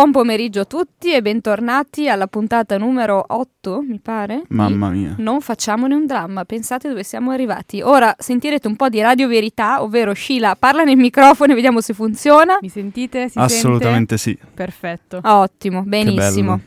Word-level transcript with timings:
buon 0.00 0.12
pomeriggio 0.12 0.60
a 0.60 0.64
tutti 0.64 1.12
e 1.12 1.20
bentornati 1.20 2.08
alla 2.08 2.26
puntata 2.26 2.78
numero 2.78 3.22
8, 3.28 3.82
mi 3.86 4.00
pare. 4.00 4.44
Mamma 4.48 4.88
mia. 4.88 5.14
Non 5.18 5.42
facciamone 5.42 5.94
un 5.94 6.06
dramma, 6.06 6.46
pensate 6.46 6.88
dove 6.88 7.04
siamo 7.04 7.32
arrivati. 7.32 7.82
Ora 7.82 8.16
sentirete 8.18 8.66
un 8.66 8.76
po' 8.76 8.88
di 8.88 9.02
radio 9.02 9.28
verità, 9.28 9.82
ovvero 9.82 10.14
Sheila 10.14 10.56
parla 10.58 10.84
nel 10.84 10.96
microfono 10.96 11.52
e 11.52 11.54
vediamo 11.54 11.82
se 11.82 11.92
funziona. 11.92 12.56
Mi 12.62 12.70
sentite? 12.70 13.28
Si 13.28 13.38
Assolutamente 13.38 14.16
sente? 14.16 14.40
sì. 14.42 14.48
Perfetto. 14.54 15.20
Ottimo, 15.22 15.82
benissimo. 15.82 16.58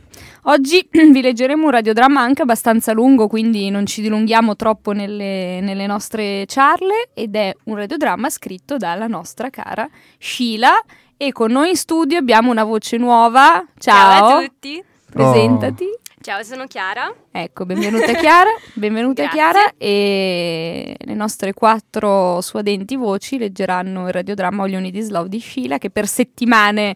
Oggi 0.44 0.86
vi 0.91 1.22
leggeremo 1.22 1.66
un 1.66 1.72
radiodramma 1.72 2.22
anche 2.22 2.44
abbastanza 2.44 2.91
lungo, 2.94 3.27
quindi 3.27 3.72
non 3.72 3.88
ci 3.88 4.03
dilunghiamo 4.03 4.55
troppo 4.55 4.91
nelle, 4.91 5.59
nelle, 5.59 5.88
nostre 5.88 6.45
ciarle 6.45 7.09
ed 7.16 7.36
è 7.36 7.52
un 7.63 7.77
radiodramma 7.77 8.30
scritto 8.30 8.77
dalla 8.77 9.08
nostra 9.08 9.50
cara 9.50 9.89
Sheila 10.20 10.73
e 11.26 11.32
con 11.32 11.52
noi 11.52 11.70
in 11.70 11.77
studio 11.77 12.18
abbiamo 12.18 12.52
una 12.52 12.66
voce 12.66 12.98
nuova. 12.98 13.66
Ciao, 13.77 14.20
Ciao 14.20 14.38
a 14.38 14.41
tutti. 14.41 14.84
Presentati. 15.09 15.86
Oh. 15.86 16.00
Ciao, 16.20 16.44
sono 16.44 16.66
Chiara. 16.66 17.14
Ecco, 17.31 17.66
benvenuta 17.66 18.14
Chiara, 18.14 18.50
benvenuta 18.76 19.30
Chiara 19.30 19.73
e 19.78 20.95
le 20.98 21.14
nostre 21.14 21.54
quattro 21.54 22.41
suadenti 22.41 22.98
voci 22.98 23.38
leggeranno 23.38 24.08
il 24.08 24.14
radiodramma 24.14 24.64
Oglioni 24.64 24.91
di 24.91 25.00
Slow 25.00 25.28
di 25.28 25.40
Sheila 25.40 25.78
che 25.78 25.90
per 25.90 26.08
settimane 26.08 26.95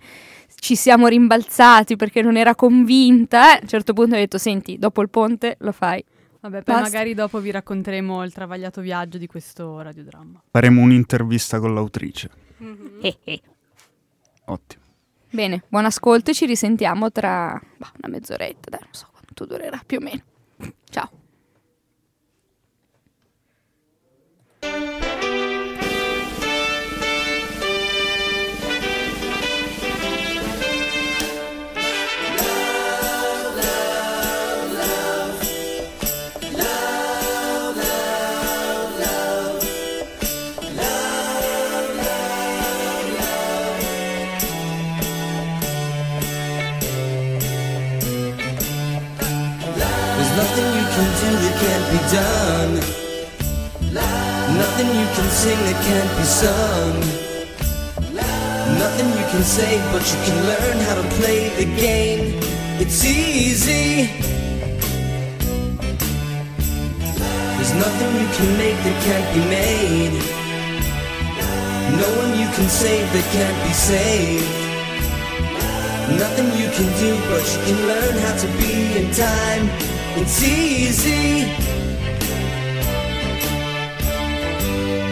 ci 0.56 0.76
siamo 0.76 1.08
rimbalzati 1.08 1.96
perché 1.96 2.22
non 2.22 2.36
era 2.36 2.54
convinta. 2.54 3.54
Eh? 3.54 3.58
A 3.58 3.60
un 3.62 3.68
certo 3.68 3.94
punto 3.94 4.16
ha 4.16 4.18
detto: 4.18 4.38
Senti, 4.38 4.78
dopo 4.78 5.02
il 5.02 5.10
ponte 5.10 5.56
lo 5.60 5.72
fai. 5.72 6.04
Vabbè, 6.42 6.64
poi 6.64 6.76
Basta. 6.76 6.82
magari 6.82 7.14
dopo 7.14 7.40
vi 7.40 7.52
racconteremo 7.52 8.24
il 8.26 8.34
travagliato 8.34 8.82
viaggio 8.82 9.18
di 9.18 9.28
questo 9.28 9.80
radiodramma. 9.80 10.44
Faremo 10.52 10.82
un'intervista 10.82 11.60
con 11.60 11.74
l'autrice. 11.74 12.30
Mm-hmm. 12.62 13.00
Ottimo. 14.48 14.84
Bene, 15.30 15.64
buon 15.68 15.86
ascolto 15.86 16.32
e 16.32 16.34
ci 16.34 16.46
risentiamo 16.46 17.12
tra 17.12 17.60
bah, 17.78 17.92
una 18.02 18.14
mezz'oretta, 18.14 18.70
dai, 18.70 18.80
non 18.82 18.94
so 18.94 19.08
quanto 19.12 19.46
durerà 19.46 19.82
più 19.86 19.98
o 19.98 20.02
meno. 20.02 20.24
Ciao. 20.90 21.10
One 72.78 72.90
you 72.90 72.98
can 72.98 73.08
save 73.08 73.08
that 73.14 73.26
can't 73.34 73.60
be 73.64 73.74
saved. 73.74 74.46
Nothing 76.20 76.50
you 76.60 76.70
can 76.72 76.90
do, 77.00 77.12
but 77.30 77.44
you 77.54 77.60
can 77.66 77.78
learn 77.88 78.18
how 78.18 78.36
to 78.38 78.48
be 78.58 78.98
in 78.98 79.12
time. 79.14 79.70
It's 80.20 80.42
easy. 80.44 81.46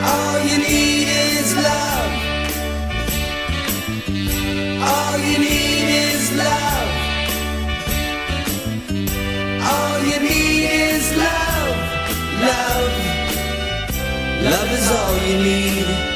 All 0.01 0.39
you 0.49 0.57
need 0.57 1.07
is 1.07 1.55
love. 1.55 2.11
All 4.81 5.17
you 5.19 5.37
need 5.39 5.87
is 6.11 6.31
love. 6.43 6.87
All 9.71 9.99
you 9.99 10.19
need 10.19 10.65
is 10.91 11.05
love. 11.17 11.75
Love. 12.49 12.93
Love 14.51 14.71
is 14.71 14.87
all 14.91 15.17
you 15.27 15.37
need. 15.43 16.14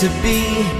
To 0.00 0.08
be. 0.22 0.79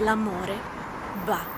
L'amore, 0.00 0.56
va. 1.24 1.56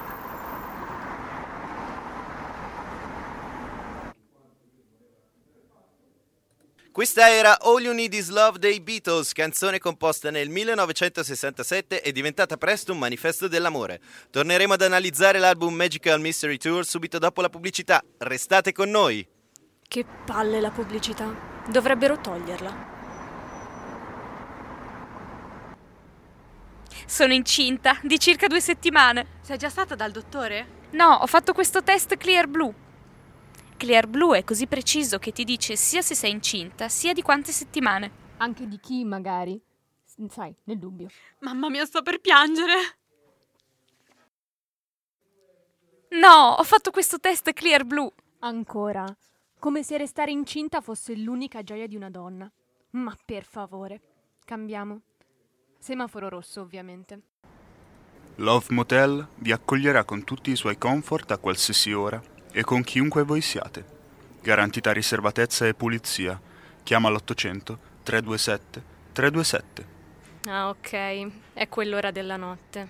Questa 6.93 7.31
era 7.31 7.61
All 7.61 7.81
You 7.81 7.95
Need 7.95 8.13
Is 8.13 8.29
Love 8.31 8.59
dei 8.59 8.81
Beatles, 8.81 9.33
canzone 9.33 9.79
composta 9.79 10.31
nel 10.31 10.49
1967 10.49 12.03
e 12.03 12.13
diventata 12.13 12.57
presto 12.57 12.93
un 12.93 12.99
manifesto 12.99 13.49
dell'amore. 13.49 14.01
Torneremo 14.31 14.73
ad 14.73 14.83
analizzare 14.83 15.39
l'album 15.39 15.73
Magical 15.73 16.21
Mystery 16.21 16.59
Tour 16.59 16.85
subito 16.85 17.19
dopo 17.19 17.43
la 17.43 17.49
pubblicità. 17.49 18.03
Restate 18.19 18.73
con 18.73 18.91
noi! 18.91 19.27
Che 19.89 20.05
palle 20.27 20.61
la 20.61 20.71
pubblicità. 20.71 21.33
Dovrebbero 21.69 22.21
toglierla. 22.21 23.00
Sono 27.11 27.33
incinta 27.33 27.99
di 28.05 28.21
circa 28.21 28.47
due 28.47 28.61
settimane. 28.61 29.41
Sei 29.41 29.59
già 29.59 29.69
stata 29.69 29.97
dal 29.97 30.13
dottore? 30.13 30.87
No, 30.93 31.09
ho 31.15 31.27
fatto 31.27 31.53
questo 31.53 31.83
test 31.83 32.17
Clear 32.17 32.47
Blue. 32.47 32.73
Clear 33.77 34.07
Blue 34.07 34.39
è 34.39 34.45
così 34.45 34.69
preciso 34.69 35.19
che 35.19 35.33
ti 35.33 35.43
dice 35.43 35.75
sia 35.75 36.03
se 36.03 36.15
sei 36.15 36.31
incinta, 36.31 36.89
sia 36.89 37.13
di 37.13 37.21
quante 37.21 37.51
settimane. 37.51 38.13
Anche 38.37 38.69
di 38.69 38.79
chi, 38.79 39.05
magari. 39.05 39.61
Sai, 40.29 40.55
nel 40.65 40.79
dubbio. 40.79 41.09
Mamma 41.41 41.69
mia, 41.69 41.85
sto 41.85 42.01
per 42.01 42.21
piangere. 42.21 42.75
No, 46.11 46.55
ho 46.59 46.63
fatto 46.63 46.93
questo 46.93 47.19
test 47.19 47.53
Clear 47.53 47.85
Blue. 47.85 48.13
Ancora. 48.39 49.05
Come 49.59 49.83
se 49.83 49.97
restare 49.97 50.31
incinta 50.31 50.81
fosse 50.81 51.17
l'unica 51.17 51.65
gioia 51.65 51.89
di 51.89 51.97
una 51.97 52.09
donna. 52.09 52.49
Ma 52.91 53.17
per 53.25 53.43
favore, 53.43 54.01
cambiamo. 54.45 55.01
Semaforo 55.81 56.29
rosso, 56.29 56.61
ovviamente. 56.61 57.21
Love 58.37 58.67
Motel 58.69 59.27
vi 59.37 59.51
accoglierà 59.51 60.05
con 60.05 60.25
tutti 60.25 60.51
i 60.51 60.57
suoi 60.57 60.77
comfort 60.77 61.31
a 61.31 61.39
qualsiasi 61.39 61.91
ora 61.93 62.23
e 62.53 62.63
con 62.63 62.83
chiunque 62.83 63.23
voi 63.25 63.41
siate. 63.41 63.99
Garantita 64.43 64.93
riservatezza 64.93 65.67
e 65.67 65.73
pulizia. 65.73 66.39
Chiama 66.83 67.09
l'800 67.09 67.77
327 68.03 68.83
327. 69.13 69.87
Ah, 70.51 70.69
ok. 70.69 71.31
È 71.55 71.67
quell'ora 71.69 72.11
della 72.11 72.37
notte. 72.37 72.89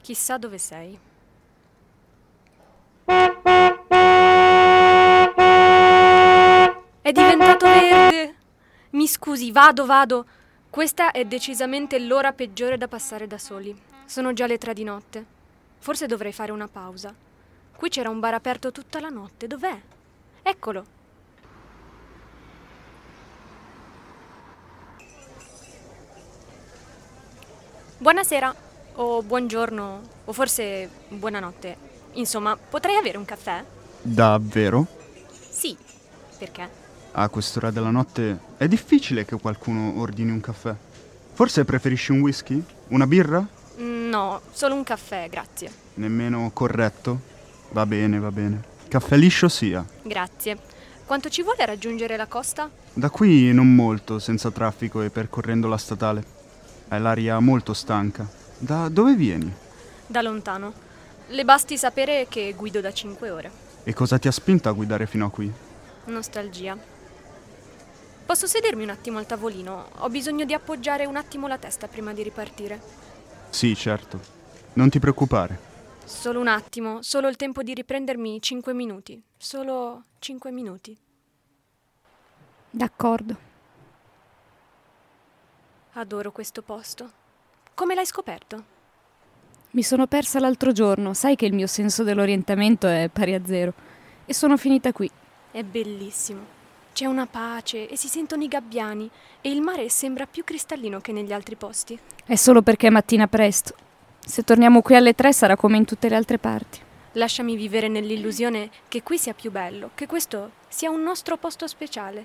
Chissà 0.00 0.38
dove 0.38 0.58
sei. 0.58 0.96
È 7.02 7.12
diventato 7.12 7.66
verde! 7.66 8.34
Mi 8.90 9.08
scusi, 9.08 9.50
vado, 9.50 9.84
vado. 9.84 10.26
Questa 10.76 11.10
è 11.10 11.24
decisamente 11.24 11.98
l'ora 11.98 12.34
peggiore 12.34 12.76
da 12.76 12.86
passare 12.86 13.26
da 13.26 13.38
soli. 13.38 13.74
Sono 14.04 14.34
già 14.34 14.46
le 14.46 14.58
tre 14.58 14.74
di 14.74 14.84
notte. 14.84 15.24
Forse 15.78 16.04
dovrei 16.04 16.34
fare 16.34 16.52
una 16.52 16.68
pausa. 16.68 17.14
Qui 17.74 17.88
c'era 17.88 18.10
un 18.10 18.20
bar 18.20 18.34
aperto 18.34 18.72
tutta 18.72 19.00
la 19.00 19.08
notte. 19.08 19.46
Dov'è? 19.46 19.80
Eccolo. 20.42 20.84
Buonasera, 27.96 28.54
o 28.96 29.22
buongiorno, 29.22 30.02
o 30.26 30.32
forse 30.34 30.90
buonanotte. 31.08 31.76
Insomma, 32.12 32.54
potrei 32.54 32.96
avere 32.96 33.16
un 33.16 33.24
caffè? 33.24 33.64
Davvero? 34.02 34.86
Sì. 35.48 35.74
Perché? 36.36 36.85
A 37.18 37.30
quest'ora 37.30 37.70
della 37.70 37.88
notte 37.88 38.38
è 38.58 38.68
difficile 38.68 39.24
che 39.24 39.38
qualcuno 39.38 39.98
ordini 40.00 40.30
un 40.30 40.42
caffè. 40.42 40.74
Forse 41.32 41.64
preferisci 41.64 42.12
un 42.12 42.20
whisky? 42.20 42.62
Una 42.88 43.06
birra? 43.06 43.46
No, 43.78 44.42
solo 44.52 44.74
un 44.74 44.84
caffè, 44.84 45.26
grazie. 45.30 45.70
Nemmeno 45.94 46.50
corretto? 46.52 47.18
Va 47.70 47.86
bene, 47.86 48.18
va 48.18 48.30
bene. 48.30 48.62
Caffè 48.88 49.16
liscio 49.16 49.48
sia. 49.48 49.82
Grazie. 50.02 50.58
Quanto 51.06 51.30
ci 51.30 51.42
vuole 51.42 51.62
a 51.62 51.64
raggiungere 51.64 52.18
la 52.18 52.26
costa? 52.26 52.68
Da 52.92 53.08
qui 53.08 53.50
non 53.50 53.74
molto, 53.74 54.18
senza 54.18 54.50
traffico 54.50 55.00
e 55.00 55.08
percorrendo 55.08 55.68
la 55.68 55.78
statale. 55.78 56.22
Hai 56.88 57.00
l'aria 57.00 57.40
molto 57.40 57.72
stanca. 57.72 58.28
Da 58.58 58.90
dove 58.90 59.14
vieni? 59.14 59.50
Da 60.06 60.20
lontano. 60.20 60.70
Le 61.28 61.44
basti 61.46 61.78
sapere 61.78 62.26
che 62.28 62.52
guido 62.54 62.82
da 62.82 62.92
5 62.92 63.30
ore. 63.30 63.50
E 63.84 63.94
cosa 63.94 64.18
ti 64.18 64.28
ha 64.28 64.32
spinto 64.32 64.68
a 64.68 64.72
guidare 64.72 65.06
fino 65.06 65.24
a 65.24 65.30
qui? 65.30 65.50
Nostalgia. 66.04 66.76
Posso 68.26 68.48
sedermi 68.48 68.82
un 68.82 68.90
attimo 68.90 69.18
al 69.18 69.26
tavolino? 69.26 69.88
Ho 69.98 70.08
bisogno 70.08 70.44
di 70.44 70.52
appoggiare 70.52 71.06
un 71.06 71.14
attimo 71.14 71.46
la 71.46 71.58
testa 71.58 71.86
prima 71.86 72.12
di 72.12 72.24
ripartire. 72.24 72.80
Sì, 73.50 73.76
certo. 73.76 74.18
Non 74.72 74.90
ti 74.90 74.98
preoccupare. 74.98 75.56
Solo 76.04 76.40
un 76.40 76.48
attimo, 76.48 77.02
solo 77.02 77.28
il 77.28 77.36
tempo 77.36 77.62
di 77.62 77.72
riprendermi 77.72 78.42
5 78.42 78.74
minuti. 78.74 79.22
Solo 79.36 80.06
5 80.18 80.50
minuti. 80.50 80.98
D'accordo. 82.68 83.36
Adoro 85.92 86.32
questo 86.32 86.62
posto. 86.62 87.10
Come 87.74 87.94
l'hai 87.94 88.06
scoperto? 88.06 88.64
Mi 89.70 89.84
sono 89.84 90.08
persa 90.08 90.40
l'altro 90.40 90.72
giorno, 90.72 91.14
sai 91.14 91.36
che 91.36 91.46
il 91.46 91.54
mio 91.54 91.68
senso 91.68 92.02
dell'orientamento 92.02 92.88
è 92.88 93.08
pari 93.08 93.34
a 93.34 93.46
zero. 93.46 93.72
E 94.24 94.34
sono 94.34 94.56
finita 94.56 94.92
qui. 94.92 95.08
È 95.52 95.62
bellissimo. 95.62 96.55
C'è 96.96 97.04
una 97.04 97.26
pace 97.26 97.90
e 97.90 97.96
si 97.98 98.08
sentono 98.08 98.42
i 98.42 98.48
gabbiani 98.48 99.10
e 99.42 99.50
il 99.50 99.60
mare 99.60 99.90
sembra 99.90 100.24
più 100.24 100.44
cristallino 100.44 100.98
che 101.02 101.12
negli 101.12 101.30
altri 101.30 101.54
posti. 101.54 101.98
È 102.24 102.34
solo 102.36 102.62
perché 102.62 102.86
è 102.86 102.90
mattina 102.90 103.26
presto. 103.26 103.74
Se 104.18 104.42
torniamo 104.44 104.80
qui 104.80 104.94
alle 104.94 105.14
tre 105.14 105.34
sarà 105.34 105.56
come 105.56 105.76
in 105.76 105.84
tutte 105.84 106.08
le 106.08 106.14
altre 106.14 106.38
parti. 106.38 106.80
Lasciami 107.12 107.54
vivere 107.54 107.88
nell'illusione 107.88 108.70
che 108.88 109.02
qui 109.02 109.18
sia 109.18 109.34
più 109.34 109.50
bello, 109.50 109.90
che 109.94 110.06
questo 110.06 110.52
sia 110.68 110.88
un 110.88 111.02
nostro 111.02 111.36
posto 111.36 111.66
speciale. 111.66 112.24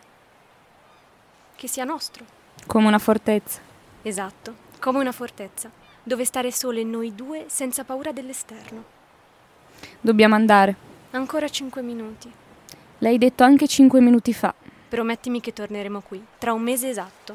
Che 1.53 1.67
sia 1.67 1.83
nostro. 1.83 2.23
Come 2.65 2.87
una 2.87 2.97
fortezza. 2.97 3.59
Esatto, 4.03 4.55
come 4.79 4.99
una 4.99 5.11
fortezza, 5.11 5.69
dove 6.01 6.23
stare 6.23 6.49
sole 6.49 6.85
noi 6.85 7.13
due 7.13 7.43
senza 7.49 7.83
paura 7.83 8.13
dell'esterno. 8.13 8.85
Dobbiamo 9.99 10.35
andare. 10.35 10.75
Ancora 11.11 11.49
cinque 11.49 11.81
minuti. 11.81 12.31
L'hai 12.99 13.17
detto 13.17 13.43
anche 13.43 13.67
cinque 13.67 13.99
minuti 13.99 14.31
fa. 14.31 14.53
Promettimi 14.91 15.39
che 15.39 15.53
torneremo 15.53 16.01
qui, 16.01 16.21
tra 16.37 16.51
un 16.51 16.61
mese 16.63 16.89
esatto. 16.89 17.33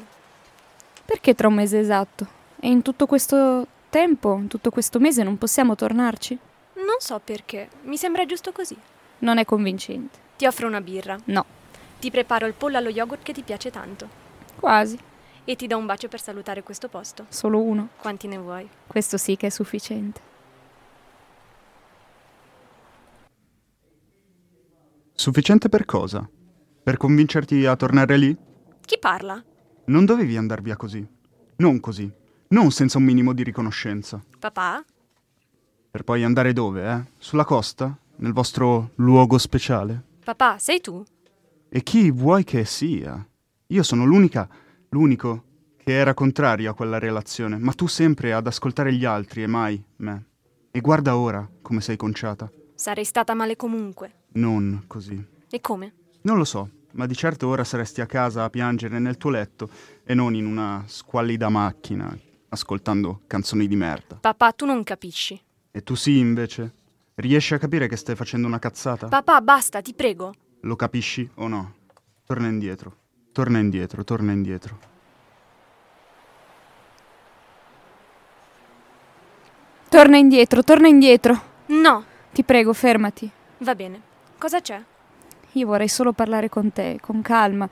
Perché 1.03 1.33
tra 1.33 1.47
un 1.47 1.55
mese 1.55 1.79
esatto? 1.79 2.27
E 2.59 2.67
in 2.67 2.83
tutto 2.83 3.07
questo 3.07 3.65
tempo, 3.89 4.35
in 4.35 4.47
tutto 4.47 4.69
questo 4.69 4.99
mese, 4.99 5.23
non 5.23 5.39
possiamo 5.39 5.73
tornarci? 5.73 6.37
Non 6.75 6.97
so 6.99 7.17
perché, 7.17 7.67
mi 7.85 7.97
sembra 7.97 8.27
giusto 8.27 8.51
così. 8.51 8.77
Non 9.19 9.39
è 9.39 9.45
convincente. 9.45 10.19
Ti 10.35 10.45
offro 10.45 10.67
una 10.67 10.81
birra. 10.81 11.17
No, 11.25 11.45
Ti 11.99 12.11
preparo 12.11 12.45
il 12.45 12.53
pollo 12.53 12.77
allo 12.77 12.89
yogurt 12.89 13.23
che 13.23 13.33
ti 13.33 13.41
piace 13.41 13.71
tanto. 13.71 14.07
quasi. 14.59 14.99
E 15.43 15.55
ti 15.55 15.65
do 15.65 15.77
un 15.79 15.87
bacio 15.87 16.09
per 16.09 16.21
salutare 16.21 16.61
questo 16.61 16.89
posto. 16.89 17.25
Solo 17.29 17.59
uno. 17.59 17.87
Quanti 17.97 18.27
ne 18.27 18.37
vuoi? 18.37 18.69
Questo 18.85 19.17
sì 19.17 19.35
che 19.35 19.47
è 19.47 19.49
sufficiente. 19.49 20.21
Sufficiente 25.15 25.69
per 25.69 25.85
cosa? 25.85 26.29
Per 26.87 26.95
convincerti 26.95 27.65
a 27.65 27.75
tornare 27.75 28.15
lì? 28.15 28.33
Chi 28.85 28.97
parla? 28.97 29.43
Non 29.87 30.05
dovevi 30.05 30.37
andar 30.37 30.61
via 30.61 30.77
così. 30.77 31.05
Non 31.57 31.81
così. 31.81 32.09
Non 32.47 32.71
senza 32.71 32.97
un 32.97 33.03
minimo 33.03 33.33
di 33.33 33.43
riconoscenza. 33.43 34.23
Papà? 34.39 34.85
Per 35.91 36.03
poi 36.05 36.23
andare 36.23 36.53
dove, 36.53 36.89
eh? 36.89 37.11
Sulla 37.17 37.43
costa? 37.43 37.93
Nel 38.19 38.31
vostro 38.31 38.91
luogo 38.95 39.37
speciale? 39.37 40.01
Papà, 40.23 40.59
sei 40.59 40.79
tu? 40.79 41.03
E 41.67 41.83
chi 41.83 42.09
vuoi 42.09 42.45
che 42.45 42.63
sia? 42.63 43.21
Io 43.67 43.83
sono 43.83 44.05
l'unica, 44.05 44.47
l'unico 44.91 45.43
che 45.75 45.91
era 45.91 46.13
contrario 46.13 46.71
a 46.71 46.73
quella 46.73 46.99
relazione, 46.99 47.57
ma 47.57 47.73
tu 47.73 47.87
sempre 47.87 48.31
ad 48.31 48.47
ascoltare 48.47 48.93
gli 48.93 49.03
altri 49.03 49.43
e 49.43 49.47
mai 49.47 49.83
me. 49.97 50.25
E 50.71 50.79
guarda 50.79 51.17
ora 51.17 51.45
come 51.61 51.81
sei 51.81 51.97
conciata. 51.97 52.49
Sarei 52.75 53.03
stata 53.03 53.33
male 53.33 53.57
comunque. 53.57 54.27
Non 54.35 54.85
così. 54.87 55.21
E 55.49 55.59
come? 55.59 55.93
Non 56.27 56.35
lo 56.35 56.43
so, 56.43 56.69
ma 56.97 57.05
di 57.05 57.15
certo 57.15 57.47
ora 57.47 57.63
saresti 57.63 58.01
a 58.01 58.05
casa 58.07 58.43
a 58.43 58.49
piangere 58.49 58.97
nel 58.99 59.17
tuo 59.17 59.29
letto 59.29 59.69
e 60.03 60.13
non 60.15 60.33
in 60.33 60.45
una 60.47 60.83
squallida 60.87 61.47
macchina, 61.47 62.15
ascoltando 62.49 63.21
canzoni 63.27 63.67
di 63.67 63.75
merda. 63.75 64.15
Papà, 64.19 64.51
tu 64.51 64.65
non 64.65 64.83
capisci. 64.83 65.39
E 65.71 65.83
tu 65.83 65.93
sì, 65.95 66.17
invece? 66.17 66.73
Riesci 67.15 67.53
a 67.53 67.59
capire 67.59 67.87
che 67.87 67.95
stai 67.95 68.15
facendo 68.15 68.47
una 68.47 68.57
cazzata? 68.59 69.07
Papà, 69.07 69.41
basta, 69.41 69.81
ti 69.81 69.93
prego. 69.93 70.33
Lo 70.61 70.75
capisci 70.75 71.27
o 71.35 71.47
no? 71.47 71.75
Torna 72.25 72.47
indietro. 72.47 72.95
Torna 73.31 73.59
indietro, 73.59 74.03
torna 74.03 74.31
indietro. 74.31 74.79
Torna 79.89 80.17
indietro, 80.17 80.63
torna 80.63 80.87
indietro. 80.87 81.41
No, 81.67 82.03
Ti 82.33 82.43
prego, 82.43 82.73
fermati. 82.73 83.29
va 83.59 83.75
bene. 83.75 84.01
Cosa 84.37 84.61
c'è? 84.61 84.83
Io 85.53 85.65
vorrei 85.65 85.87
solo 85.87 86.11
parlare 86.13 86.49
con 86.49 86.71
te, 86.71 86.97
con 87.01 87.21
calma, 87.21 87.67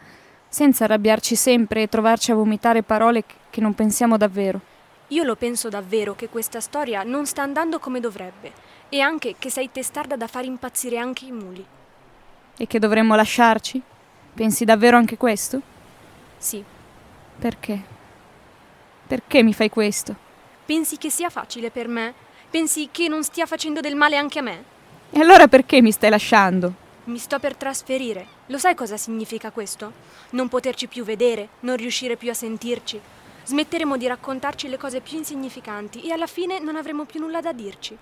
senza 0.47 0.85
arrabbiarci 0.85 1.35
sempre 1.35 1.83
e 1.83 1.87
trovarci 1.89 2.31
a 2.31 2.35
vomitare 2.35 2.81
parole 2.83 3.23
che- 3.49 3.61
non 3.61 3.73
pensiamo 3.73 4.17
davvero. 4.17 4.59
Io 5.09 5.23
lo 5.23 5.35
penso 5.35 5.69
davvero 5.69 6.15
che 6.15 6.29
questa 6.29 6.59
storia 6.59 7.03
non 7.03 7.25
sta 7.25 7.43
andando 7.43 7.79
come 7.79 7.99
dovrebbe 7.99 8.51
e 8.89 9.01
anche 9.01 9.35
che 9.37 9.49
sei 9.49 9.69
testarda 9.71 10.15
da 10.15 10.27
far 10.27 10.45
impazzire 10.45 10.97
anche 10.97 11.25
i 11.25 11.31
muli. 11.31 11.63
E 12.57 12.67
che 12.67 12.79
dovremmo 12.79 13.15
lasciarci? 13.15 13.81
Pensi 14.33 14.65
davvero 14.65 14.97
anche 14.97 15.17
questo? 15.17 15.61
Sì, 16.37 16.63
Perché? 17.37 17.93
Perché 19.07 19.43
mi 19.43 19.53
fai 19.53 19.69
questo? 19.69 20.15
pensi 20.65 20.97
che 20.97 21.11
sia 21.11 21.29
facile 21.29 21.69
per 21.69 21.87
me? 21.87 22.13
Pensi 22.49 22.89
che 22.91 23.07
non 23.07 23.23
stia 23.23 23.45
facendo 23.45 23.81
del 23.81 23.95
male 23.95 24.17
anche 24.17 24.39
a 24.39 24.41
me? 24.41 24.63
E 25.11 25.19
allora 25.19 25.47
perché 25.47 25.81
mi 25.81 25.91
stai 25.91 26.09
lasciando? 26.09 26.73
Mi 27.05 27.19
sto 27.19 27.37
per 27.37 27.55
trasferire. 27.55 28.25
Lo 28.47 28.57
sai 28.57 28.73
cosa 28.73 28.97
significa 28.97 29.51
questo? 29.51 29.91
Non 30.31 30.47
poterci 30.47 30.87
più 30.87 31.03
vedere, 31.03 31.49
non 31.59 31.75
riuscire 31.75 32.15
più 32.15 32.31
a 32.31 32.33
sentirci. 32.33 32.99
Smetteremo 33.43 33.95
di 33.95 34.07
raccontarci 34.07 34.67
le 34.67 34.77
cose 34.77 35.01
più 35.01 35.17
insignificanti 35.17 36.01
e 36.01 36.11
alla 36.11 36.25
fine 36.25 36.59
non 36.59 36.75
avremo 36.75 37.05
più 37.05 37.19
nulla 37.19 37.41
da 37.41 37.53
dirci. 37.53 37.95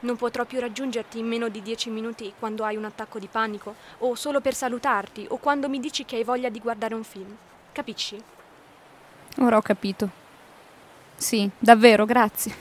Non 0.00 0.16
potrò 0.16 0.44
più 0.44 0.60
raggiungerti 0.60 1.18
in 1.18 1.26
meno 1.26 1.48
di 1.48 1.62
dieci 1.62 1.88
minuti 1.88 2.34
quando 2.38 2.64
hai 2.64 2.76
un 2.76 2.84
attacco 2.84 3.18
di 3.18 3.28
panico, 3.28 3.76
o 3.98 4.14
solo 4.14 4.42
per 4.42 4.54
salutarti, 4.54 5.24
o 5.30 5.38
quando 5.38 5.70
mi 5.70 5.80
dici 5.80 6.04
che 6.04 6.16
hai 6.16 6.24
voglia 6.24 6.50
di 6.50 6.60
guardare 6.60 6.94
un 6.94 7.04
film. 7.04 7.34
Capisci? 7.72 8.22
Ora 9.38 9.56
ho 9.56 9.62
capito. 9.62 10.10
Sì, 11.16 11.48
davvero, 11.58 12.04
grazie. 12.04 12.54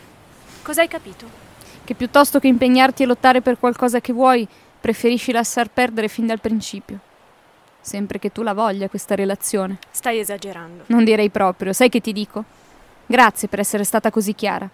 Cosa 0.62 0.80
hai 0.80 0.88
capito? 0.88 1.48
Che 1.84 1.94
piuttosto 1.94 2.40
che 2.40 2.48
impegnarti 2.48 3.04
a 3.04 3.08
lottare 3.08 3.42
per 3.42 3.60
qualcosa 3.60 4.00
che 4.00 4.14
vuoi, 4.14 4.48
preferisci 4.80 5.32
lasciar 5.32 5.70
perdere 5.70 6.08
fin 6.08 6.26
dal 6.26 6.40
principio. 6.40 7.00
Sempre 7.82 8.20
che 8.20 8.32
tu 8.32 8.42
la 8.42 8.54
voglia 8.54 8.90
questa 8.90 9.16
relazione. 9.16 9.80
Stai 9.90 10.20
esagerando. 10.20 10.84
Non 10.88 11.04
direi 11.04 11.30
proprio, 11.30 11.74
sai 11.74 11.90
che 11.90 12.02
ti 12.02 12.14
dico? 12.14 12.44
Grazie 13.06 13.48
per 13.48 13.60
essere 13.60 13.84
stata 13.84 14.12
così 14.12 14.36
chiara. 14.36 14.70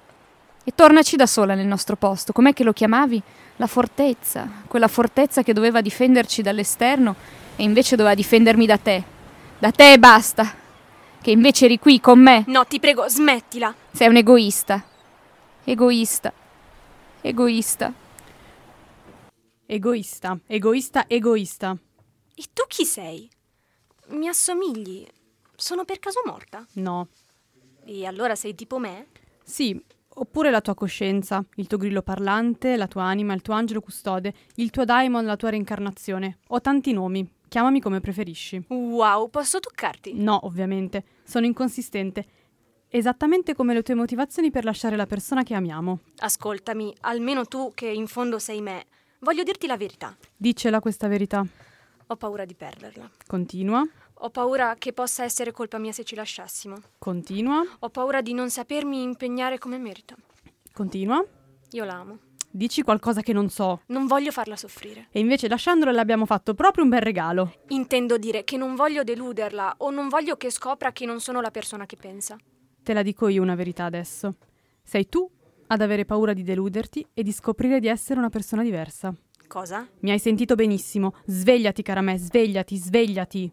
E 0.64 0.72
tornaci 0.74 1.16
da 1.16 1.28
sola 1.28 1.54
nel 1.54 1.68
nostro 1.68 1.96
posto. 1.96 2.34
Com'è 2.34 2.54
che 2.54 2.64
lo 2.64 2.74
chiamavi? 2.74 3.22
La 3.58 3.68
fortezza. 3.68 4.50
Quella 4.68 4.88
fortezza 4.88 5.44
che 5.44 5.54
doveva 5.54 5.82
difenderci 5.82 6.42
dall'esterno 6.42 7.16
e 7.56 7.64
invece 7.64 7.96
doveva 7.96 8.16
difendermi 8.16 8.66
da 8.66 8.78
te. 8.78 9.04
Da 9.60 9.72
te 9.72 9.94
e 9.94 10.00
basta. 10.00 10.52
Che 11.22 11.32
invece 11.32 11.66
eri 11.66 11.80
qui 11.80 12.00
con 12.00 12.20
me. 12.20 12.44
No, 12.48 12.66
ti 12.66 12.80
prego, 12.80 13.08
smettila. 13.08 13.74
Sei 13.92 14.08
un 14.08 14.18
egoista. 14.18 14.84
Egoista. 15.64 16.34
Egoista. 17.22 17.94
Egoista, 19.68 20.40
egoista, 20.46 21.06
egoista. 21.08 21.76
E 22.36 22.44
tu 22.54 22.64
chi 22.68 22.86
sei? 22.86 23.28
Mi 24.10 24.28
assomigli. 24.28 25.04
Sono 25.56 25.86
per 25.86 25.98
caso 25.98 26.22
morta? 26.24 26.64
No. 26.74 27.08
E 27.84 28.06
allora 28.06 28.36
sei 28.36 28.54
tipo 28.54 28.78
me? 28.78 29.08
Sì, 29.44 29.84
oppure 30.08 30.52
la 30.52 30.62
tua 30.62 30.76
coscienza, 30.76 31.44
il 31.56 31.66
tuo 31.66 31.80
grillo 31.80 32.04
parlante, 32.04 32.78
la 32.78 32.86
tua 32.86 33.06
anima, 33.06 33.34
il 33.34 33.42
tuo 33.42 33.56
angelo 33.56 33.82
custode, 33.82 34.36
il 34.56 34.70
tuo 34.70 34.86
daimon, 34.86 35.26
la 35.26 35.36
tua 35.36 35.50
reincarnazione. 35.50 36.38
Ho 36.50 36.62
tanti 36.62 36.94
nomi. 36.94 37.28
Chiamami 37.48 37.82
come 37.82 38.02
preferisci. 38.02 38.64
Wow, 38.70 39.32
posso 39.32 39.60
toccarti? 39.60 40.14
No, 40.14 40.46
ovviamente. 40.46 41.04
Sono 41.24 41.48
inconsistente. 41.48 42.26
Esattamente 42.88 43.56
come 43.56 43.74
le 43.74 43.82
tue 43.82 43.96
motivazioni 43.96 44.52
per 44.52 44.64
lasciare 44.64 44.96
la 44.96 45.08
persona 45.08 45.42
che 45.42 45.56
amiamo. 45.56 46.02
Ascoltami, 46.18 46.94
almeno 47.02 47.46
tu 47.46 47.72
che 47.74 47.88
in 47.88 48.06
fondo 48.06 48.38
sei 48.38 48.62
me. 48.62 48.86
Voglio 49.26 49.42
dirti 49.42 49.66
la 49.66 49.76
verità. 49.76 50.16
Diccela 50.38 50.80
questa 50.80 51.08
verità. 51.08 51.44
Ho 52.08 52.16
paura 52.16 52.46
di 52.46 52.54
perderla. 52.54 53.10
Continua, 53.26 53.84
Ho 54.20 54.30
paura 54.30 54.76
che 54.78 54.94
possa 54.94 55.24
essere 55.24 55.52
colpa 55.52 55.80
mia 55.80 55.92
se 55.92 56.04
ci 56.04 56.14
lasciassimo. 56.14 56.76
continua, 57.00 57.64
Ho 57.80 57.90
paura 57.90 58.22
di 58.22 58.34
non 58.36 58.52
sapermi 58.52 59.02
impegnare 59.02 59.58
come 59.58 59.80
merita. 59.80 60.16
continua. 60.74 61.26
Io 61.72 61.84
l'amo. 61.86 62.20
Dici 62.52 62.84
qualcosa 62.84 63.22
che 63.22 63.34
non 63.34 63.50
so. 63.50 63.82
Non 63.88 64.06
voglio 64.06 64.30
farla 64.32 64.56
soffrire. 64.56 65.08
E 65.10 65.20
invece 65.20 65.48
lasciandola 65.48 65.92
le 65.92 66.02
abbiamo 66.02 66.28
fatto 66.28 66.54
proprio 66.54 66.84
un 66.84 66.92
bel 66.92 67.02
regalo. 67.02 67.52
Intendo 67.70 68.20
dire 68.20 68.44
che 68.44 68.58
non 68.58 68.76
voglio 68.76 69.04
deluderla 69.04 69.74
o 69.80 69.90
non 69.90 70.08
voglio 70.08 70.38
che 70.38 70.52
scopra 70.52 70.92
che 70.92 71.08
non 71.08 71.20
sono 71.20 71.42
la 71.42 71.50
persona 71.50 71.88
che 71.88 71.96
pensa. 71.96 72.38
Te 72.84 72.94
la 72.94 73.02
dico 73.02 73.28
io 73.28 73.42
una 73.42 73.56
verità 73.56 73.86
adesso. 73.86 74.36
Sei 74.84 75.10
tu 75.10 75.28
ad 75.68 75.82
avere 75.82 76.06
paura 76.06 76.34
di 76.34 76.44
deluderti 76.44 77.06
e 77.14 77.24
di 77.24 77.32
scoprire 77.32 77.80
di 77.80 77.88
essere 77.88 78.20
una 78.20 78.30
persona 78.30 78.64
diversa. 78.64 79.14
Cosa? 79.48 79.88
Mi 80.00 80.12
hai 80.12 80.20
sentito 80.20 80.56
benissimo. 80.56 81.14
Svegliati, 81.26 81.82
cara 81.82 82.02
me, 82.02 82.18
svegliati, 82.18 82.78
svegliati. 82.78 83.52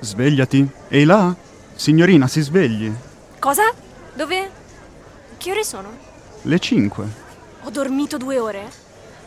Svegliati. 0.00 0.68
Ehi 0.88 1.04
là? 1.04 1.34
Signorina, 1.74 2.26
si 2.26 2.40
svegli. 2.40 2.90
Cosa? 3.38 3.72
Dove? 4.14 4.50
Che 5.36 5.50
ore 5.50 5.64
sono? 5.64 5.90
Le 6.42 6.58
5. 6.58 7.06
Ho 7.62 7.70
dormito 7.70 8.16
due 8.16 8.38
ore? 8.38 8.68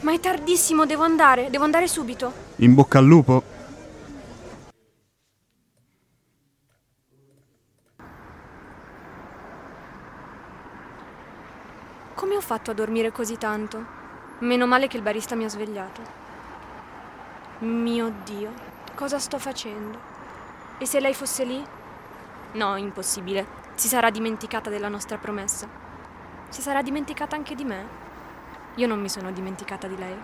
Ma 0.02 0.14
è 0.14 0.20
tardissimo, 0.20 0.86
devo 0.86 1.04
andare, 1.04 1.50
devo 1.50 1.64
andare 1.64 1.88
subito. 1.88 2.32
In 2.58 2.74
bocca 2.74 3.00
al 3.00 3.06
lupo. 3.06 3.53
Fatto 12.44 12.72
a 12.72 12.74
dormire 12.74 13.12
così 13.12 13.38
tanto? 13.38 14.02
Meno 14.40 14.68
male 14.68 14.88
che 14.88 14.98
il 14.98 15.04
barista 15.04 15.36
mi 15.36 15.46
ha 15.46 15.50
svegliato. 15.50 16.02
Mio 17.60 18.14
Dio, 18.24 18.52
cosa 18.94 19.18
sto 19.18 19.40
facendo? 19.40 19.98
E 20.78 20.86
se 20.86 21.00
lei 21.00 21.14
fosse 21.14 21.46
lì? 21.46 21.66
No, 22.54 22.76
impossibile. 22.76 23.62
Si 23.76 23.88
sarà 23.88 24.10
dimenticata 24.10 24.70
della 24.70 24.90
nostra 24.90 25.18
promessa. 25.18 25.68
Si 26.50 26.62
sarà 26.62 26.82
dimenticata 26.82 27.36
anche 27.36 27.56
di 27.56 27.64
me. 27.64 28.02
Io 28.76 28.88
non 28.88 29.00
mi 29.00 29.10
sono 29.10 29.32
dimenticata 29.32 29.88
di 29.88 29.98
lei. 29.98 30.18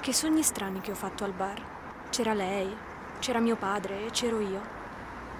Che 0.00 0.12
sogni 0.12 0.42
strani 0.42 0.80
che 0.80 0.90
ho 0.90 0.96
fatto 0.96 1.24
al 1.24 1.32
bar. 1.32 1.62
C'era 2.10 2.34
lei, 2.34 2.76
c'era 3.20 3.38
mio 3.38 3.56
padre 3.56 4.06
e 4.06 4.10
c'ero 4.10 4.40
io. 4.40 4.60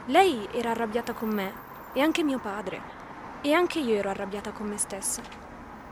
Lei 0.07 0.49
era 0.52 0.71
arrabbiata 0.71 1.12
con 1.12 1.31
me 1.31 1.52
e 1.93 2.00
anche 2.00 2.23
mio 2.23 2.38
padre. 2.38 2.81
E 3.40 3.52
anche 3.52 3.81
io 3.81 3.97
ero 3.97 4.11
arrabbiata 4.11 4.52
con 4.52 4.69
me 4.69 4.78
stessa. 4.78 5.48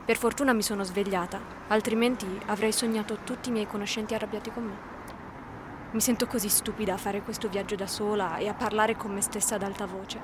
Per 0.07 0.15
fortuna 0.15 0.53
mi 0.53 0.61
sono 0.61 0.85
svegliata, 0.85 1.37
altrimenti 1.67 2.25
avrei 2.45 2.71
sognato 2.71 3.17
tutti 3.25 3.49
i 3.49 3.51
miei 3.51 3.67
conoscenti 3.67 4.13
arrabbiati 4.13 4.49
con 4.51 4.63
me. 4.63 4.75
Mi 5.91 5.99
sento 5.99 6.27
così 6.27 6.47
stupida 6.47 6.93
a 6.93 6.97
fare 6.97 7.21
questo 7.21 7.49
viaggio 7.49 7.75
da 7.75 7.87
sola 7.87 8.37
e 8.37 8.47
a 8.47 8.53
parlare 8.53 8.95
con 8.95 9.11
me 9.11 9.19
stessa 9.19 9.55
ad 9.55 9.63
alta 9.63 9.85
voce. 9.85 10.17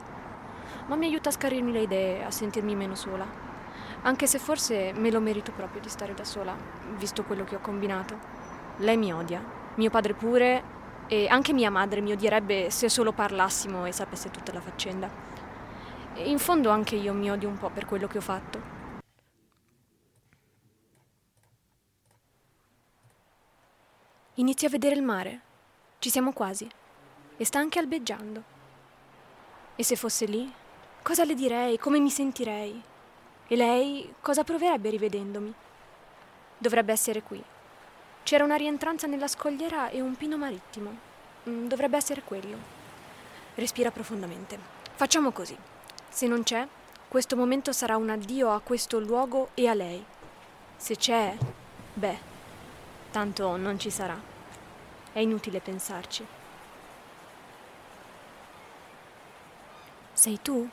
Ma 0.88 0.96
mi 0.96 1.08
aiuta 1.08 1.28
a 1.28 1.34
scarirmi 1.34 1.74
le 1.74 1.82
idee, 1.82 2.24
a 2.24 2.32
sentirmi 2.32 2.78
meno 2.78 2.96
sola. 2.96 3.26
Anche 4.04 4.26
se 4.26 4.40
forse 4.40 4.94
me 4.96 5.12
lo 5.12 5.20
merito 5.20 5.52
proprio 5.52 5.82
di 5.82 5.90
stare 5.90 6.14
da 6.14 6.24
sola, 6.24 6.56
visto 6.96 7.26
quello 7.26 7.44
che 7.44 7.58
ho 7.58 7.60
combinato. 7.60 8.18
Lei 8.78 8.96
mi 8.96 9.12
odia, 9.12 9.44
mio 9.76 9.90
padre 9.90 10.14
pure, 10.14 10.64
e 11.08 11.28
anche 11.28 11.52
mia 11.52 11.70
madre 11.70 12.00
mi 12.00 12.14
odierebbe 12.14 12.70
se 12.70 12.88
solo 12.88 13.12
parlassimo 13.12 13.86
e 13.86 13.92
sapesse 13.92 14.32
tutta 14.32 14.54
la 14.54 14.62
faccenda. 14.62 15.10
In 16.24 16.40
fondo 16.40 16.70
anche 16.70 16.96
io 16.96 17.14
mi 17.14 17.30
odio 17.30 17.50
un 17.50 17.58
po' 17.58 17.70
per 17.70 17.86
quello 17.86 18.08
che 18.08 18.20
ho 18.20 18.22
fatto. 18.22 18.83
Inizio 24.38 24.68
a 24.68 24.72
vedere 24.72 24.96
il 24.96 25.04
mare. 25.04 25.42
Ci 26.00 26.10
siamo 26.10 26.34
quasi. 26.34 26.68
E 27.38 27.46
sta 27.46 27.60
anche 27.60 27.78
albeggiando. 27.78 28.44
E 29.76 29.84
se 29.84 29.96
fosse 29.96 30.26
lì, 30.26 30.52
cosa 31.04 31.24
le 31.24 31.36
direi? 31.36 31.78
Come 31.78 32.00
mi 32.00 32.10
sentirei? 32.10 32.82
E 33.48 33.56
lei 33.56 34.12
cosa 34.22 34.44
proverebbe 34.44 34.90
rivedendomi? 34.90 35.54
Dovrebbe 36.58 36.92
essere 36.92 37.22
qui. 37.22 37.44
C'era 38.24 38.44
una 38.44 38.56
rientranza 38.56 39.06
nella 39.06 39.28
scogliera 39.28 39.90
e 39.90 40.02
un 40.02 40.16
pino 40.16 40.36
marittimo. 40.36 40.98
Mm, 41.48 41.68
Dovrebbe 41.68 41.98
essere 41.98 42.24
quello. 42.24 42.58
Respira 43.54 43.92
profondamente. 43.92 44.58
Facciamo 44.96 45.32
così. 45.32 45.56
Se 46.10 46.26
non 46.26 46.42
c'è, 46.42 46.68
questo 47.08 47.36
momento 47.36 47.72
sarà 47.72 47.98
un 47.98 48.10
addio 48.10 48.52
a 48.52 48.62
questo 48.62 49.00
luogo 49.00 49.50
e 49.54 49.68
a 49.68 49.76
lei. 49.76 50.04
Se 50.76 50.96
c'è, 50.96 51.38
beh, 51.94 52.32
tanto 53.14 53.58
non 53.58 53.78
ci 53.78 53.92
sarà. 53.92 54.20
È 55.12 55.20
inutile 55.20 55.60
pensarci. 55.60 56.26
Sei 60.14 60.40
tu? 60.42 60.68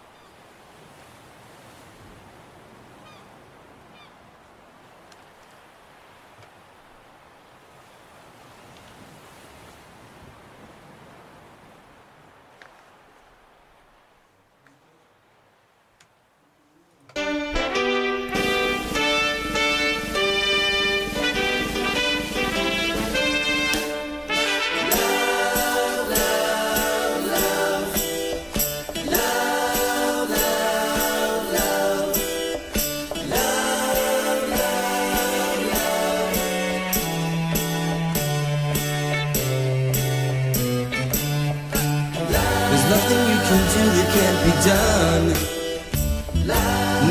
Can 43.09 43.63
do 43.75 43.83
that 43.97 44.09
can't 44.17 44.41
be 44.47 44.53
done. 44.69 45.27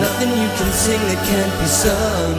Nothing 0.04 0.32
you 0.42 0.50
can 0.58 0.72
sing 0.72 1.02
that 1.10 1.22
can't 1.30 1.56
be 1.60 1.68
sung. 1.84 2.38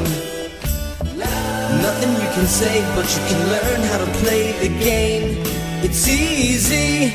Nothing 1.83 2.13
you 2.23 2.29
can 2.37 2.47
say, 2.47 2.83
but 2.95 3.07
you 3.15 3.23
can 3.29 3.41
learn 3.55 3.81
how 3.91 3.99
to 4.05 4.09
play 4.23 4.53
the 4.63 4.69
game. 4.83 5.43
It's 5.83 6.07
easy. 6.09 7.13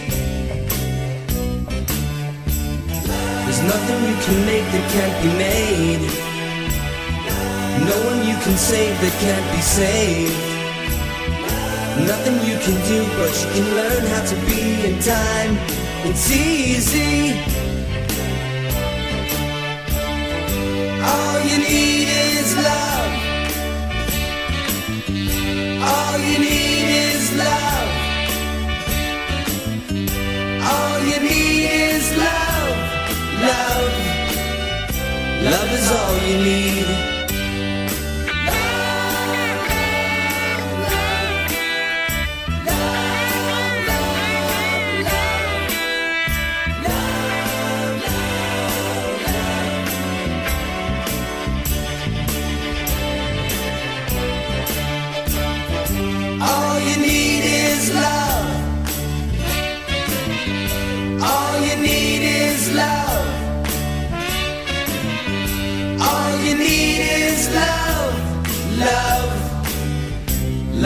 There's 3.43 3.63
nothing 3.73 3.99
you 4.09 4.17
can 4.25 4.37
make 4.45 4.65
that 4.73 4.85
can't 4.95 5.17
be 5.23 5.31
made. 5.47 6.03
No 7.89 7.97
one 8.09 8.19
you 8.27 8.37
can 8.43 8.57
save 8.57 8.95
that 9.01 9.15
can't 9.23 9.47
be 9.55 9.61
saved. 9.61 10.55
Nothing 12.07 12.37
you 12.49 12.57
can 12.65 12.77
do, 12.91 12.99
but 13.17 13.31
you 13.41 13.47
can 13.55 13.67
learn 13.79 14.03
how 14.13 14.23
to 14.31 14.35
be 14.47 14.61
in 14.87 14.99
time. 14.99 15.84
It's 16.07 16.31
easy. 16.31 17.33
All 21.01 21.39
you 21.49 21.57
need 21.57 22.07
is 22.29 22.55
love. 22.67 23.11
All 25.89 26.19
you 26.19 26.37
need 26.47 26.87
is 27.09 27.25
love. 27.35 27.89
All 30.69 30.99
you 31.09 31.19
need 31.27 31.69
is 31.89 32.05
love. 32.23 32.77
Love. 33.49 33.93
Love 35.51 35.71
is 35.73 35.91
all 35.91 36.17
you 36.27 36.37
need. 36.37 37.14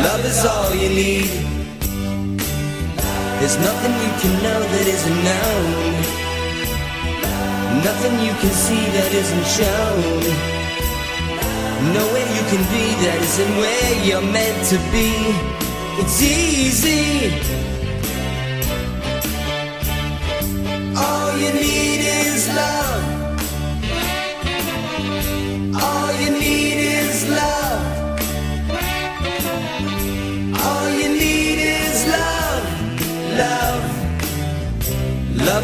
Love 0.09 0.25
is 0.25 0.43
all 0.43 0.73
you 0.73 0.89
need. 0.89 1.29
There's 3.39 3.57
nothing 3.69 3.93
you 4.05 4.11
can 4.21 4.33
know 4.45 4.61
that 4.73 4.87
isn't 4.95 5.19
known. 5.29 5.91
Nothing 7.87 8.15
you 8.27 8.33
can 8.41 8.53
see 8.65 8.83
that 8.95 9.11
isn't 9.21 9.47
shown. 9.57 10.21
Nowhere 11.97 12.29
you 12.37 12.43
can 12.51 12.63
be 12.73 12.85
that 13.03 13.19
isn't 13.27 13.53
where 13.61 13.93
you're 14.07 14.27
meant 14.37 14.59
to 14.71 14.77
be. 14.95 15.09
It's 16.01 16.17
easy. 16.23 17.29
All 21.05 21.37
you 21.37 21.51
need 21.53 22.08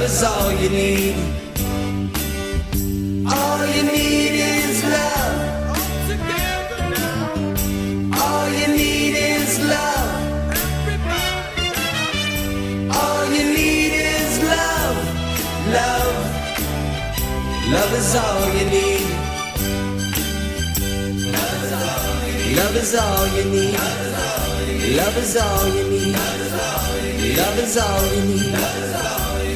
is 0.05 0.23
all 0.23 0.51
you 0.51 0.69
need. 0.69 1.15
All 3.27 3.65
you 3.75 3.83
need 3.91 4.33
is 4.51 4.83
love. 4.95 5.35
All 8.21 8.47
you 8.59 8.67
need 8.79 9.15
is 9.15 9.59
love. 9.73 10.09
All 12.99 13.25
you 13.35 13.45
need 13.57 13.93
is 13.93 14.33
love. 14.53 14.97
Love. 15.77 16.15
Love 17.73 17.93
is 17.99 18.15
all 18.21 18.45
you 18.57 18.65
need. 18.75 19.07
Love 22.57 22.75
is 22.75 22.93
all 22.95 23.27
you 23.35 23.45
need. 23.53 23.77
Love 24.97 25.17
is 25.17 25.35
all 25.35 25.67
you 25.75 25.83
need. 25.89 26.15
Love 27.37 27.57
is 27.59 27.77
all 27.77 28.05
you 28.13 28.21
need. 28.29 29.24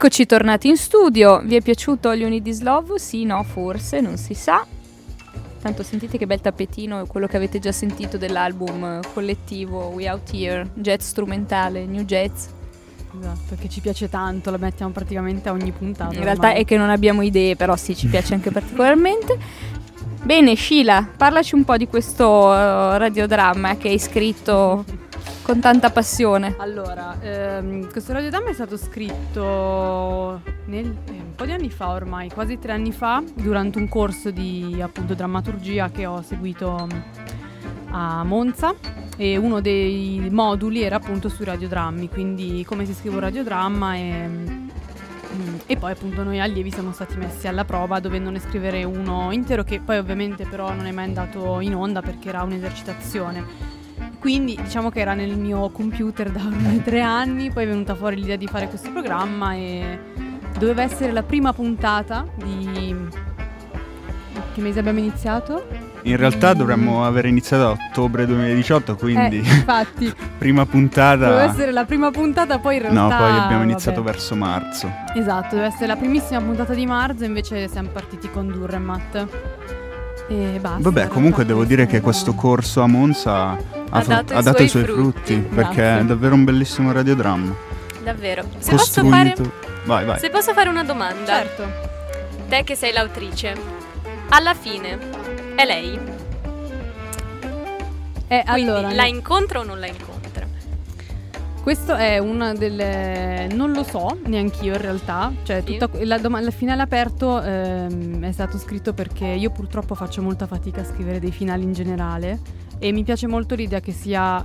Eccoci 0.00 0.26
tornati 0.26 0.68
in 0.68 0.76
studio. 0.76 1.40
Vi 1.42 1.56
è 1.56 1.60
piaciuto 1.60 2.14
Need 2.14 2.46
Is 2.46 2.60
Love? 2.60 3.00
Sì, 3.00 3.24
no, 3.24 3.42
forse, 3.42 4.00
non 4.00 4.16
si 4.16 4.32
sa. 4.32 4.64
Tanto 5.60 5.82
sentite 5.82 6.16
che 6.16 6.24
bel 6.24 6.40
tappetino, 6.40 7.04
quello 7.06 7.26
che 7.26 7.36
avete 7.36 7.58
già 7.58 7.72
sentito 7.72 8.16
dell'album 8.16 9.00
collettivo 9.12 9.86
We 9.88 10.08
Out 10.08 10.32
Here, 10.32 10.70
jazz 10.74 11.04
strumentale, 11.04 11.84
new 11.84 12.04
jazz. 12.04 12.46
Esatto, 13.18 13.56
che 13.58 13.68
ci 13.68 13.80
piace 13.80 14.08
tanto, 14.08 14.52
la 14.52 14.56
mettiamo 14.58 14.92
praticamente 14.92 15.48
a 15.48 15.52
ogni 15.52 15.72
puntata. 15.72 16.14
In 16.14 16.22
realtà 16.22 16.52
è 16.52 16.64
che 16.64 16.76
non 16.76 16.90
abbiamo 16.90 17.22
idee, 17.22 17.56
però 17.56 17.74
sì, 17.74 17.96
ci 17.96 18.06
piace 18.06 18.34
anche 18.34 18.52
particolarmente. 18.52 19.36
Bene, 20.22 20.54
Sheila, 20.54 21.08
parlaci 21.16 21.56
un 21.56 21.64
po' 21.64 21.76
di 21.76 21.88
questo 21.88 22.54
eh, 22.54 22.98
radiodramma 22.98 23.76
che 23.76 23.88
hai 23.88 23.98
scritto 23.98 24.84
con 25.48 25.60
tanta 25.60 25.88
passione. 25.88 26.56
Allora, 26.58 27.16
ehm, 27.22 27.90
questo 27.90 28.12
radiodramma 28.12 28.50
è 28.50 28.52
stato 28.52 28.76
scritto 28.76 30.42
nel- 30.66 30.94
eh, 31.06 31.10
un 31.10 31.34
po' 31.34 31.46
di 31.46 31.52
anni 31.52 31.70
fa 31.70 31.88
ormai, 31.88 32.28
quasi 32.28 32.58
tre 32.58 32.72
anni 32.72 32.92
fa, 32.92 33.22
durante 33.32 33.78
un 33.78 33.88
corso 33.88 34.30
di 34.30 34.78
appunto 34.78 35.14
drammaturgia 35.14 35.88
che 35.88 36.04
ho 36.04 36.20
seguito 36.20 36.86
mm, 36.92 37.92
a 37.92 38.24
Monza 38.24 38.74
e 39.16 39.38
uno 39.38 39.62
dei 39.62 40.28
moduli 40.30 40.82
era 40.82 40.96
appunto 40.96 41.30
sui 41.30 41.46
radiodrammi, 41.46 42.10
quindi 42.10 42.62
come 42.66 42.84
si 42.84 42.92
scrive 42.92 43.14
un 43.14 43.22
radiodramma 43.22 43.94
e, 43.94 44.28
mm, 44.28 45.54
e 45.64 45.76
poi 45.78 45.92
appunto 45.92 46.22
noi 46.24 46.40
allievi 46.40 46.70
siamo 46.70 46.92
stati 46.92 47.16
messi 47.16 47.48
alla 47.48 47.64
prova 47.64 48.00
dovendone 48.00 48.38
scrivere 48.38 48.84
uno 48.84 49.32
intero 49.32 49.64
che 49.64 49.80
poi 49.80 49.96
ovviamente 49.96 50.44
però 50.44 50.74
non 50.74 50.84
è 50.84 50.92
mai 50.92 51.06
andato 51.06 51.60
in 51.60 51.74
onda 51.74 52.02
perché 52.02 52.28
era 52.28 52.42
un'esercitazione. 52.42 53.77
Quindi 54.28 54.58
diciamo 54.62 54.90
che 54.90 55.00
era 55.00 55.14
nel 55.14 55.38
mio 55.38 55.70
computer 55.70 56.30
da 56.30 56.40
ormai 56.44 56.82
tre 56.82 57.00
anni, 57.00 57.50
poi 57.50 57.64
è 57.64 57.66
venuta 57.66 57.94
fuori 57.94 58.16
l'idea 58.16 58.36
di 58.36 58.46
fare 58.46 58.68
questo 58.68 58.92
programma 58.92 59.54
e 59.54 59.98
doveva 60.58 60.82
essere 60.82 61.12
la 61.12 61.22
prima 61.22 61.54
puntata 61.54 62.26
di... 62.34 62.94
Che 64.52 64.60
mese 64.60 64.80
abbiamo 64.80 64.98
iniziato? 64.98 65.66
In 66.02 66.18
realtà 66.18 66.52
dovremmo 66.52 67.06
aver 67.06 67.24
iniziato 67.24 67.68
a 67.68 67.70
ottobre 67.70 68.26
2018, 68.26 68.96
quindi 68.96 69.38
Eh, 69.38 69.48
infatti, 69.48 70.12
prima 70.36 70.64
doveva 70.64 70.78
puntata... 70.78 71.42
essere 71.44 71.72
la 71.72 71.86
prima 71.86 72.10
puntata, 72.10 72.58
poi 72.58 72.76
in 72.76 72.82
realtà... 72.82 73.00
No, 73.00 73.08
poi 73.08 73.30
abbiamo 73.30 73.62
iniziato 73.62 74.02
vabbè. 74.02 74.12
verso 74.12 74.36
marzo. 74.36 74.92
Esatto, 75.14 75.54
deve 75.54 75.68
essere 75.68 75.86
la 75.86 75.96
primissima 75.96 76.38
puntata 76.42 76.74
di 76.74 76.84
marzo, 76.84 77.24
invece 77.24 77.66
siamo 77.66 77.88
partiti 77.88 78.28
con 78.30 78.48
Durremat. 78.48 79.26
E 80.28 80.58
basta. 80.60 80.82
Vabbè, 80.82 81.08
comunque 81.08 81.46
devo 81.46 81.64
dire 81.64 81.86
che 81.86 82.02
questo 82.02 82.34
corso 82.34 82.82
a 82.82 82.86
Monza 82.86 83.77
ha, 83.90 84.00
fa- 84.02 84.14
dato 84.14 84.34
ha 84.34 84.40
i 84.40 84.42
dato 84.42 84.56
suoi 84.56 84.66
i 84.66 84.68
suoi 84.68 84.84
frutti. 84.84 85.00
frutti, 85.34 85.34
perché 85.54 85.74
Grazie. 85.82 86.00
è 86.00 86.04
davvero 86.04 86.34
un 86.34 86.44
bellissimo 86.44 86.92
radiodramma. 86.92 87.54
Davvero. 88.02 88.44
Se 88.58 88.70
posso, 88.74 89.04
fare. 89.04 89.34
Vai, 89.84 90.04
vai. 90.04 90.18
se 90.18 90.30
posso 90.30 90.52
fare 90.52 90.68
una 90.68 90.84
domanda, 90.84 91.24
Certo. 91.26 91.66
te 92.48 92.64
che 92.64 92.74
sei 92.74 92.92
l'autrice, 92.92 93.54
alla 94.30 94.54
fine 94.54 94.98
è 95.54 95.64
lei? 95.64 95.98
Eh, 98.30 98.42
Quindi 98.46 98.70
allora, 98.70 98.92
la 98.92 99.06
incontra 99.06 99.60
o 99.60 99.64
non 99.64 99.78
la 99.80 99.86
incontra? 99.86 100.46
Questo 101.62 101.94
è 101.94 102.18
una 102.18 102.52
delle. 102.54 103.48
Non 103.52 103.72
lo 103.72 103.82
so 103.82 104.18
neanch'io 104.24 104.74
in 104.74 104.80
realtà. 104.80 105.32
Cioè, 105.42 105.62
Sì. 105.66 105.76
tutta, 105.76 105.90
la 106.04 106.18
doma- 106.18 106.40
il 106.40 106.52
finale 106.52 106.82
aperto 106.82 107.42
ehm, 107.42 108.24
è 108.24 108.32
stato 108.32 108.56
scritto 108.58 108.94
perché 108.94 109.26
io 109.26 109.50
purtroppo 109.50 109.94
faccio 109.94 110.22
molta 110.22 110.46
fatica 110.46 110.80
a 110.80 110.84
scrivere 110.84 111.18
dei 111.20 111.30
finali 111.32 111.64
in 111.64 111.72
generale. 111.72 112.38
E 112.78 112.92
mi 112.92 113.02
piace 113.02 113.26
molto 113.26 113.54
l'idea 113.54 113.80
che 113.80 113.92
sia 113.92 114.44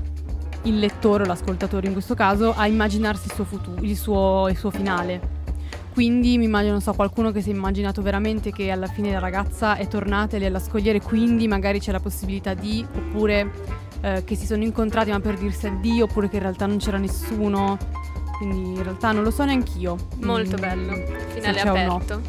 il 0.64 0.80
lettore 0.80 1.24
o 1.24 1.26
l'ascoltatore 1.26 1.88
in 1.88 1.94
questo 1.94 2.16
caso 2.16 2.54
a 2.56 2.68
immaginarsi 2.68 3.28
il 3.28 3.34
suo 3.34 3.44
futuro, 3.44 3.82
il 3.82 3.96
suo, 3.98 4.48
il 4.50 4.58
suo 4.58 4.72
finale. 4.72 5.42
Quindi 5.94 6.38
mi 6.40 6.46
immagino, 6.46 6.72
non 6.72 6.82
so, 6.82 6.94
qualcuno 6.94 7.32
che 7.32 7.42
si 7.42 7.52
è 7.52 7.54
immaginato 7.54 8.02
veramente 8.02 8.52
che 8.52 8.72
alla 8.72 8.88
fine 8.88 9.12
la 9.12 9.20
ragazza 9.20 9.76
è 9.76 9.88
tornata 9.88 10.38
lì 10.38 10.46
alla 10.46 10.60
scogliera 10.60 10.98
e 10.98 11.02
quindi 11.02 11.48
magari 11.48 11.80
c'è 11.80 11.92
la 11.92 12.00
possibilità 12.00 12.56
di, 12.56 12.84
oppure 12.96 13.52
eh, 14.02 14.24
che 14.24 14.36
si 14.36 14.48
sono 14.48 14.64
incontrati 14.64 15.12
ma 15.12 15.20
per 15.20 15.38
dirsi 15.38 15.68
addio, 15.68 16.06
oppure 16.06 16.30
che 16.30 16.38
in 16.38 16.42
realtà 16.42 16.66
non 16.66 16.78
c'era 16.78 16.98
nessuno. 16.98 17.78
Quindi 18.40 18.70
in 18.78 18.84
realtà 18.84 19.12
non 19.12 19.22
lo 19.24 19.30
so 19.30 19.46
neanch'io. 19.46 19.96
Molto 20.22 20.58
Mm, 20.58 20.60
bello. 20.60 20.94
Finale 21.28 21.58
c'è 21.60 21.70
o 21.70 21.76
no. 21.76 21.96
aperto. 21.96 22.22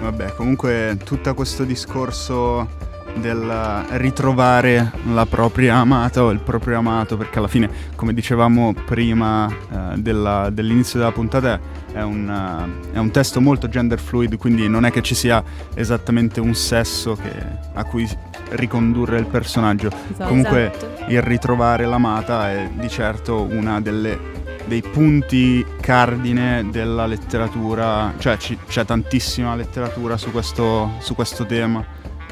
Vabbè, 0.00 0.34
comunque 0.34 0.98
tutto 1.02 1.32
questo 1.32 1.64
discorso 1.64 2.68
del 3.14 3.84
ritrovare 3.90 4.90
la 5.12 5.26
propria 5.26 5.76
amata 5.76 6.22
o 6.24 6.30
il 6.30 6.38
proprio 6.40 6.78
amato, 6.78 7.16
perché 7.16 7.38
alla 7.38 7.48
fine, 7.48 7.68
come 7.94 8.12
dicevamo 8.14 8.74
prima 8.84 9.48
eh, 9.48 9.98
della- 9.98 10.50
dell'inizio 10.50 10.98
della 10.98 11.12
puntata, 11.12 11.58
è 11.92 12.00
un, 12.00 12.28
eh, 12.92 12.94
è 12.94 12.98
un 12.98 13.10
testo 13.10 13.40
molto 13.40 13.68
gender 13.68 13.98
fluid, 14.00 14.36
quindi 14.38 14.68
non 14.68 14.84
è 14.84 14.90
che 14.90 15.02
ci 15.02 15.14
sia 15.14 15.42
esattamente 15.74 16.40
un 16.40 16.54
sesso 16.54 17.14
che- 17.14 17.44
a 17.74 17.84
cui 17.84 18.08
ricondurre 18.50 19.18
il 19.18 19.26
personaggio. 19.26 19.88
Esatto. 19.88 20.28
Comunque 20.28 20.70
Esatto. 20.74 21.10
il 21.12 21.22
ritrovare 21.22 21.84
l'amata 21.86 22.50
è 22.50 22.70
di 22.74 22.88
certo 22.88 23.42
una 23.42 23.80
delle 23.80 24.40
dei 24.64 24.80
punti 24.80 25.66
cardine 25.80 26.68
della 26.70 27.04
letteratura, 27.06 28.12
cioè 28.18 28.36
ci- 28.36 28.56
c'è 28.68 28.84
tantissima 28.84 29.56
letteratura 29.56 30.16
su 30.16 30.30
questo, 30.30 30.92
su 31.00 31.16
questo 31.16 31.44
tema. 31.46 31.84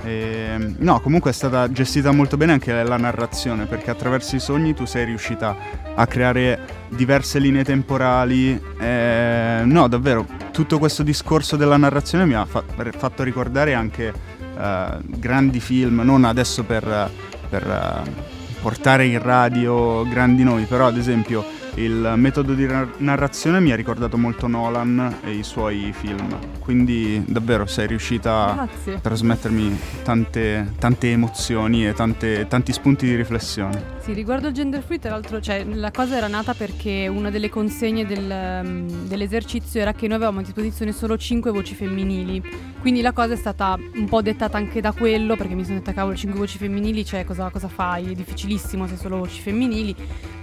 E, 0.02 0.74
no, 0.78 1.00
comunque 1.00 1.30
è 1.30 1.34
stata 1.34 1.70
gestita 1.70 2.10
molto 2.10 2.36
bene 2.36 2.52
anche 2.52 2.72
la 2.82 2.96
narrazione, 2.96 3.66
perché 3.66 3.90
attraverso 3.90 4.36
i 4.36 4.40
sogni 4.40 4.74
tu 4.74 4.84
sei 4.84 5.04
riuscita 5.04 5.56
a 5.94 6.06
creare 6.06 6.58
diverse 6.88 7.38
linee 7.38 7.64
temporali. 7.64 8.60
e- 8.78 9.62
no, 9.64 9.88
davvero, 9.88 10.26
tutto 10.52 10.78
questo 10.78 11.02
discorso 11.02 11.56
della 11.56 11.76
narrazione 11.76 12.26
mi 12.26 12.34
ha 12.34 12.44
fa- 12.44 12.64
fatto 12.96 13.22
ricordare 13.22 13.74
anche 13.74 14.12
eh, 14.58 14.86
grandi 15.02 15.60
film, 15.60 16.00
non 16.00 16.24
adesso 16.24 16.64
per, 16.64 17.10
per, 17.48 17.66
eh, 17.66 18.38
portare 18.60 19.06
in 19.06 19.20
radio 19.22 20.04
grandi 20.04 20.42
nomi, 20.42 20.64
però 20.64 20.86
ad 20.86 20.96
esempio 20.96 21.44
il 21.84 22.12
metodo 22.16 22.54
di 22.54 22.66
nar- 22.66 22.98
narrazione 22.98 23.60
mi 23.60 23.72
ha 23.72 23.76
ricordato 23.76 24.16
molto 24.18 24.46
Nolan 24.46 25.16
e 25.24 25.32
i 25.32 25.42
suoi 25.42 25.92
film, 25.92 26.36
quindi 26.58 27.22
davvero 27.26 27.66
sei 27.66 27.86
riuscita 27.86 28.46
a 28.46 28.54
Grazie. 28.54 29.00
trasmettermi 29.00 29.78
tante, 30.02 30.72
tante 30.78 31.10
emozioni 31.10 31.86
e 31.86 31.92
tante- 31.94 32.46
tanti 32.48 32.72
spunti 32.72 33.06
di 33.06 33.16
riflessione. 33.16 33.98
Sì, 34.00 34.14
riguardo 34.14 34.48
il 34.48 34.54
gender 34.54 34.82
free, 34.82 34.98
tra 34.98 35.10
l'altro, 35.10 35.42
cioè, 35.42 35.62
la 35.62 35.90
cosa 35.90 36.16
era 36.16 36.26
nata 36.26 36.54
perché 36.54 37.06
una 37.06 37.28
delle 37.28 37.50
consegne 37.50 38.06
del, 38.06 38.62
um, 38.64 39.06
dell'esercizio 39.06 39.78
era 39.78 39.92
che 39.92 40.06
noi 40.06 40.16
avevamo 40.16 40.40
a 40.40 40.42
disposizione 40.42 40.92
solo 40.92 41.18
5 41.18 41.50
voci 41.50 41.74
femminili. 41.74 42.42
Quindi 42.80 43.02
la 43.02 43.12
cosa 43.12 43.34
è 43.34 43.36
stata 43.36 43.76
un 43.96 44.08
po' 44.08 44.22
dettata 44.22 44.56
anche 44.56 44.80
da 44.80 44.92
quello, 44.92 45.36
perché 45.36 45.54
mi 45.54 45.64
sono 45.64 45.76
detta, 45.76 45.92
cavolo, 45.92 46.16
5 46.16 46.38
voci 46.38 46.56
femminili, 46.56 47.04
cioè 47.04 47.26
cosa, 47.26 47.50
cosa 47.50 47.68
fai? 47.68 48.12
È 48.12 48.14
difficilissimo 48.14 48.86
se 48.86 48.96
solo 48.96 49.18
voci 49.18 49.38
femminili. 49.38 49.94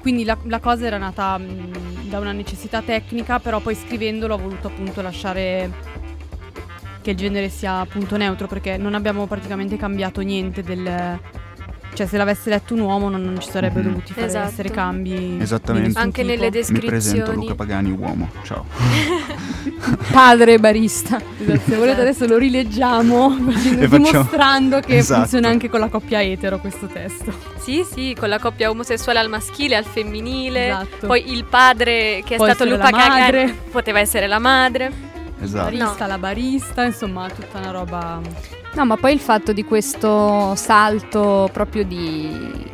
Quindi 0.02 0.24
la, 0.24 0.38
la 0.44 0.60
cosa 0.60 0.86
era 0.86 1.00
nata 1.00 1.36
mh, 1.40 2.10
da 2.10 2.20
una 2.20 2.34
necessità 2.34 2.84
tecnica, 2.84 3.40
però 3.40 3.60
poi 3.60 3.74
scrivendolo 3.74 4.36
ho 4.36 4.38
voluto 4.38 4.68
appunto 4.68 5.02
lasciare 5.02 5.74
che 7.02 7.10
il 7.10 7.18
genere 7.18 7.50
sia 7.50 7.80
appunto 7.80 8.18
neutro, 8.18 8.46
perché 8.46 8.78
non 8.78 8.94
abbiamo 8.94 9.26
praticamente 9.26 9.78
cambiato 9.78 10.22
niente 10.22 10.62
del... 10.62 11.20
Cioè 11.98 12.06
se 12.06 12.18
l'avesse 12.18 12.50
letto 12.52 12.76
un 12.76 12.82
uomo 12.82 13.10
non, 13.10 13.24
non 13.24 13.40
ci 13.40 13.50
sarebbe 13.50 13.80
Mhm. 13.82 13.88
dovuti 13.88 14.14
fare 14.14 14.28
Esatto. 14.28 14.50
essere 14.50 14.70
cambi. 14.70 15.38
Esattamente. 15.42 15.98
Anche 15.98 16.22
tipo. 16.22 16.28
nelle 16.34 16.46
Mi 16.46 16.50
presento 16.52 16.80
descrizioni. 16.92 17.36
Luca 17.42 17.56
Pagani, 17.56 17.90
uomo. 17.92 18.30
Ciao. 18.44 18.66
Padre 20.12 20.60
barista. 20.60 21.20
Esatto, 21.48 21.70
se 21.72 21.76
volete 21.78 22.02
adesso 22.02 22.26
lo 22.28 22.38
rileggiamo 22.38 23.30
facciamo- 23.50 23.98
dimostrando 23.98 24.80
che 24.80 24.98
Esatto. 24.98 25.22
funziona 25.22 25.48
anche 25.50 25.70
con 25.70 25.80
la 25.80 25.88
coppia 25.88 26.22
etero 26.22 26.60
questo 26.60 26.86
testo. 26.88 27.34
Sì, 27.58 27.84
sì, 27.90 28.16
con 28.18 28.30
la 28.30 28.38
coppia 28.40 28.70
omosessuale 28.70 29.20
al 29.20 29.30
maschile, 29.30 29.76
al 29.76 29.86
femminile. 29.86 30.68
Esatto. 30.68 31.08
Poi 31.08 31.32
il 31.32 31.46
padre 31.46 32.22
che 32.26 32.34
è 32.34 32.38
Può 32.38 32.46
stato 32.46 32.66
Luca. 32.66 32.90
Gagani 32.90 33.54
poteva 33.72 34.00
essere 34.00 34.28
la 34.28 34.40
madre. 34.40 34.92
Esatto. 35.40 35.64
barista, 35.66 36.08
la 36.08 36.18
barista, 36.18 36.84
insomma, 36.84 37.30
tutta 37.30 37.60
una 37.60 37.72
roba. 37.72 38.20
No, 38.74 38.86
ma 38.86 38.96
poi 38.98 39.14
il 39.14 39.20
fatto 39.20 39.54
di 39.54 39.64
questo 39.64 40.54
salto 40.56 41.50
proprio 41.52 41.84
di, 41.84 42.30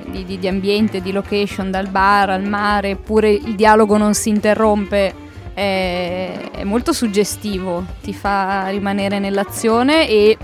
di- 0.07 0.25
di- 0.25 0.39
di 0.39 0.47
ambiente, 0.47 1.01
di 1.01 1.11
location, 1.11 1.71
dal 1.71 1.87
bar 1.87 2.29
al 2.29 2.43
mare, 2.43 2.91
eppure 2.91 3.31
il 3.31 3.55
dialogo 3.55 3.97
non 3.97 4.13
si 4.13 4.29
interrompe, 4.29 5.13
è, 5.53 6.31
è 6.51 6.63
molto 6.63 6.93
suggestivo, 6.93 7.85
ti 8.01 8.13
fa 8.13 8.67
rimanere 8.69 9.19
nell'azione 9.19 10.07
e 10.09 10.37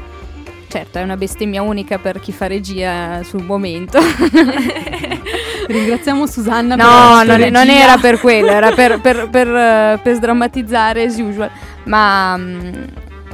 certo 0.70 1.00
è 1.00 1.02
una 1.02 1.18
bestemmia 1.18 1.62
unica 1.64 1.98
per 1.98 2.20
chi 2.20 2.32
fa 2.32 2.48
regia 2.48 3.22
sul 3.24 3.44
momento. 3.44 4.00
Ringraziamo 5.68 6.26
Susanna 6.26 6.76
per 6.76 6.86
No, 6.86 7.24
la 7.24 7.38
non, 7.38 7.50
non 7.50 7.70
era 7.70 7.98
per 7.98 8.20
quello, 8.20 8.50
era 8.50 8.72
per, 8.72 9.00
per- 9.02 9.30
per, 9.30 9.48
eh, 9.48 10.00
per 10.02 10.16
sdrammatizzare 10.16 11.04
as 11.04 11.18
usual. 11.18 11.50
Ma 11.86 12.36
mm, 12.38 12.74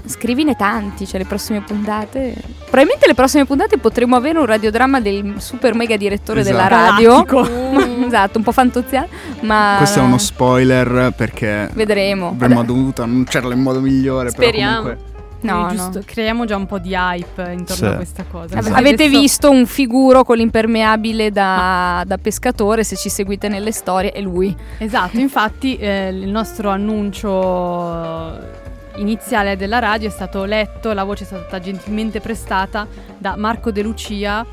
scrivine 0.06 0.56
tanti, 0.56 1.08
cioè 1.08 1.20
le 1.20 1.26
prossime 1.26 1.62
puntate. 1.62 2.34
Probabilmente 2.66 3.08
le 3.08 3.14
prossime 3.14 3.46
puntate 3.46 3.78
potremo 3.78 4.16
avere 4.16 4.40
un 4.40 4.46
radiodramma 4.46 5.00
del 5.00 5.36
super 5.38 5.76
mega 5.76 5.98
direttore 5.98 6.44
della 6.44 6.66
Esatto. 6.68 6.90
radio. 6.92 7.24
Galattico. 7.24 8.06
esatto, 8.06 8.38
un 8.38 8.44
po' 8.44 8.52
fantoziano, 8.52 9.08
ma 9.42 9.76
Questo 9.78 10.00
è 10.00 10.02
uno 10.04 10.18
spoiler 10.18 11.14
perché 11.16 11.70
vedremo. 11.74 12.30
avremmo 12.30 12.64
dovuto 12.64 13.02
annunciarlo 13.02 13.52
in 13.52 13.62
modo 13.62 13.80
migliore. 13.80 14.30
Speriamo. 14.30 14.82
Però 14.84 14.96
comunque 14.96 15.14
no, 15.46 15.66
Quindi 15.66 15.76
no. 15.78 15.90
giusto, 15.92 16.02
creiamo 16.06 16.46
già 16.46 16.56
un 16.56 16.66
po' 16.66 16.80
di 16.80 16.94
hype 16.94 17.42
intorno 17.52 17.76
Sì. 17.76 17.86
a 17.86 17.96
questa 17.96 18.24
cosa. 18.30 18.58
Esatto. 18.60 18.76
Avete 18.76 19.04
Adesso- 19.06 19.20
visto 19.20 19.50
un 19.52 19.66
figuro 19.66 20.24
con 20.24 20.38
l'impermeabile 20.38 21.32
da, 21.32 22.04
da 22.06 22.18
pescatore, 22.18 22.84
se 22.84 22.96
ci 22.96 23.10
seguite 23.10 23.48
nelle 23.48 23.72
storie, 23.72 24.12
è 24.12 24.22
lui. 24.22 24.56
Esatto, 24.78 25.18
infatti 25.20 25.78
eh, 25.78 26.10
il 26.10 26.30
nostro 26.30 26.70
annuncio 26.70 28.64
iniziale 28.98 29.58
della 29.58 29.80
radio 29.80 30.08
è 30.08 30.12
stato 30.12 30.46
letto, 30.46 30.94
la 30.94 31.04
voce 31.04 31.24
è 31.24 31.28
stata 31.28 31.60
gentilmente 31.60 32.20
prestata 32.22 32.88
da 33.18 33.36
Marco 33.36 33.72
De 33.72 33.82
Lucia, 33.82 34.46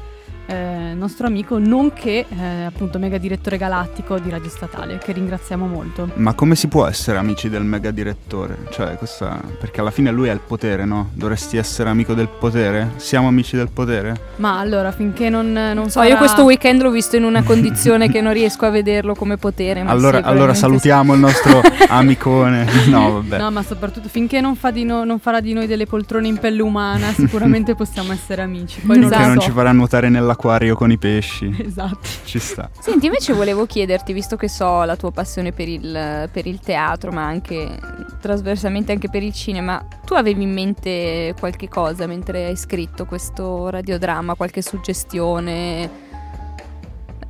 eh, 0.53 0.95
nostro 0.95 1.27
amico, 1.27 1.59
nonché 1.59 2.25
eh, 2.29 2.65
appunto 2.65 2.99
mega 2.99 3.19
direttore 3.19 3.57
galattico 3.57 4.19
di 4.19 4.31
Radio 4.31 4.51
Statale, 4.51 4.99
che 4.99 5.12
ringraziamo 5.12 5.67
molto. 5.67 6.11
Ma 6.15 6.35
come 6.35 6.55
si 6.55 6.69
può 6.69 6.87
essere 6.87 7.19
amici 7.19 7.49
del 7.49 7.62
mega 7.65 7.91
direttore? 7.91 8.59
Cioè, 8.71 8.97
questa. 8.97 9.41
Perché 9.59 9.81
alla 9.81 9.91
fine 9.91 10.11
lui 10.11 10.29
ha 10.29 10.33
il 10.33 10.41
potere, 10.47 10.85
no? 10.85 11.11
Dovresti 11.15 11.57
essere 11.57 11.88
amico 11.88 12.15
del 12.15 12.29
potere? 12.29 12.93
Siamo 12.97 13.29
amici 13.29 13.57
del 13.57 13.69
potere? 13.71 14.21
Ma 14.37 14.59
allora, 14.59 14.93
finché 14.93 15.29
non, 15.29 15.53
non 15.53 15.85
So, 15.91 16.01
farà- 16.01 16.09
io 16.12 16.17
questo 16.17 16.45
weekend 16.45 16.83
l'ho 16.83 16.91
visto 16.91 17.17
in 17.17 17.25
una 17.25 17.43
condizione 17.43 18.11
che 18.11 18.21
non 18.21 18.33
riesco 18.33 18.67
a 18.67 18.71
vederlo 18.71 19.15
come 19.15 19.37
potere. 19.37 19.83
Ma 19.83 19.91
Allora, 19.91 20.19
sì, 20.19 20.25
allora 20.25 20.55
salutiamo 20.55 21.15
il 21.15 21.21
nostro 21.21 21.61
amicone. 21.88 22.67
No, 22.88 23.12
vabbè. 23.15 23.38
No, 23.38 23.51
ma 23.51 23.62
soprattutto 23.62 24.09
finché 24.09 24.41
non, 24.41 24.57
fa 24.57 24.71
di 24.71 24.85
no- 24.85 25.05
non 25.05 25.19
farà 25.19 25.41
di 25.41 25.53
noi 25.53 25.67
delle 25.67 25.87
poltrone 25.87 26.27
in 26.29 26.38
pelle 26.38 26.62
umana, 26.62 27.12
sicuramente 27.12 27.75
possiamo 27.75 28.12
essere 28.12 28.43
amici. 28.43 28.81
Poi 28.81 28.99
non 28.99 29.09
Finché 29.09 29.23
lo 29.25 29.29
non 29.33 29.41
so. 29.41 29.47
ci 29.47 29.51
farà 29.53 29.73
nuotare 29.73 30.09
nell'acquario 30.42 30.74
con 30.74 30.90
i 30.90 30.98
pesci. 30.98 31.50
Esatto. 31.62 32.09
Ci 32.24 32.38
sta. 32.38 32.68
Senti, 32.81 33.07
invece 33.07 33.33
volevo 33.33 33.66
chiederti, 33.66 34.12
visto 34.12 34.37
che 34.37 34.48
so 34.48 34.83
la 34.83 34.96
tua 34.96 35.11
passione 35.12 35.52
per 35.52 35.68
il, 35.68 36.28
per 36.31 36.46
il 36.46 36.59
teatro, 36.59 37.12
ma 37.12 37.24
anche 37.24 37.78
trasversalmente 38.20 38.92
anche 38.92 39.09
per 39.09 39.22
il 39.22 39.33
cinema, 39.33 39.87
tu 40.05 40.14
avevi 40.14 40.42
in 40.42 40.52
mente 40.52 41.35
qualche 41.38 41.68
cosa 41.68 42.07
mentre 42.07 42.46
hai 42.46 42.57
scritto 42.57 43.07
questo 43.07 43.70
radiodramma, 43.70 44.35
qualche 44.35 44.61
suggestione? 44.61 46.11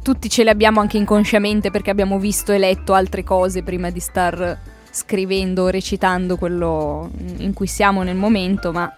Tutti 0.03 0.29
ce 0.29 0.42
le 0.42 0.51
abbiamo 0.51 0.81
anche 0.81 0.96
inconsciamente 0.96 1.70
perché 1.70 1.90
abbiamo 1.90 2.18
visto 2.18 2.53
e 2.53 2.59
letto 2.59 2.94
altre 2.94 3.22
cose 3.22 3.62
prima 3.62 3.90
di 3.90 4.01
star 4.01 4.59
scrivendo 4.90 5.64
o 5.64 5.68
recitando 5.68 6.37
quello 6.37 7.11
in 7.38 7.53
cui 7.55 7.66
siamo 7.66 8.03
nel 8.03 8.16
momento, 8.16 8.72
ma 8.72 8.92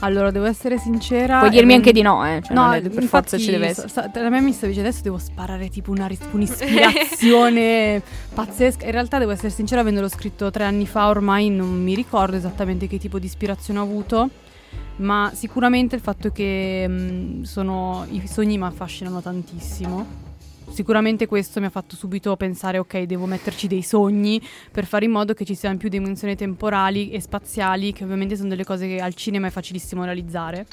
Allora, 0.00 0.30
devo 0.30 0.46
essere 0.46 0.78
sincera. 0.78 1.38
Puoi 1.38 1.50
dirmi 1.50 1.72
e- 1.72 1.76
anche 1.76 1.92
di 1.92 2.02
no, 2.02 2.26
eh. 2.26 2.40
Cioè, 2.42 2.54
no, 2.54 2.72
è- 2.72 2.80
per 2.88 3.04
forza 3.04 3.36
ci 3.38 3.50
deve 3.50 3.68
essere. 3.68 3.88
sa- 3.88 4.10
la 4.12 4.30
mia 4.30 4.40
mi 4.40 4.50
dicendo 4.52 4.80
adesso 4.80 5.02
devo 5.02 5.18
sparare 5.18 5.68
tipo 5.68 5.90
una 5.90 6.08
un'ispirazione 6.32 8.02
pazzesca. 8.34 8.84
In 8.86 8.92
realtà 8.92 9.18
devo 9.18 9.30
essere 9.32 9.50
sincera, 9.50 9.80
avendolo 9.80 10.08
scritto 10.08 10.50
tre 10.50 10.64
anni 10.64 10.86
fa 10.86 11.08
ormai 11.08 11.50
non 11.50 11.82
mi 11.82 11.94
ricordo 11.94 12.36
esattamente 12.36 12.86
che 12.86 12.98
tipo 12.98 13.18
di 13.18 13.26
ispirazione 13.26 13.78
ho 13.80 13.82
avuto. 13.82 14.28
Ma 14.96 15.30
sicuramente 15.34 15.94
il 15.96 16.02
fatto 16.02 16.30
che 16.30 16.86
mh, 16.86 17.42
sono, 17.42 18.06
i 18.10 18.22
sogni 18.26 18.58
mi 18.58 18.64
affascinano 18.64 19.20
tantissimo. 19.22 20.28
Sicuramente 20.70 21.26
questo 21.26 21.60
mi 21.60 21.66
ha 21.66 21.70
fatto 21.70 21.96
subito 21.96 22.34
pensare, 22.36 22.78
ok, 22.78 23.02
devo 23.02 23.26
metterci 23.26 23.66
dei 23.66 23.82
sogni 23.82 24.40
per 24.70 24.86
fare 24.86 25.04
in 25.04 25.10
modo 25.10 25.34
che 25.34 25.44
ci 25.44 25.54
siano 25.54 25.76
più 25.76 25.88
dimensioni 25.88 26.36
temporali 26.36 27.10
e 27.10 27.20
spaziali, 27.20 27.92
che 27.92 28.04
ovviamente 28.04 28.36
sono 28.36 28.48
delle 28.48 28.64
cose 28.64 28.86
che 28.86 28.98
al 29.00 29.14
cinema 29.14 29.48
è 29.48 29.50
facilissimo 29.50 30.04
realizzare. 30.04 30.66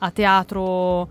A 0.00 0.10
teatro 0.10 1.08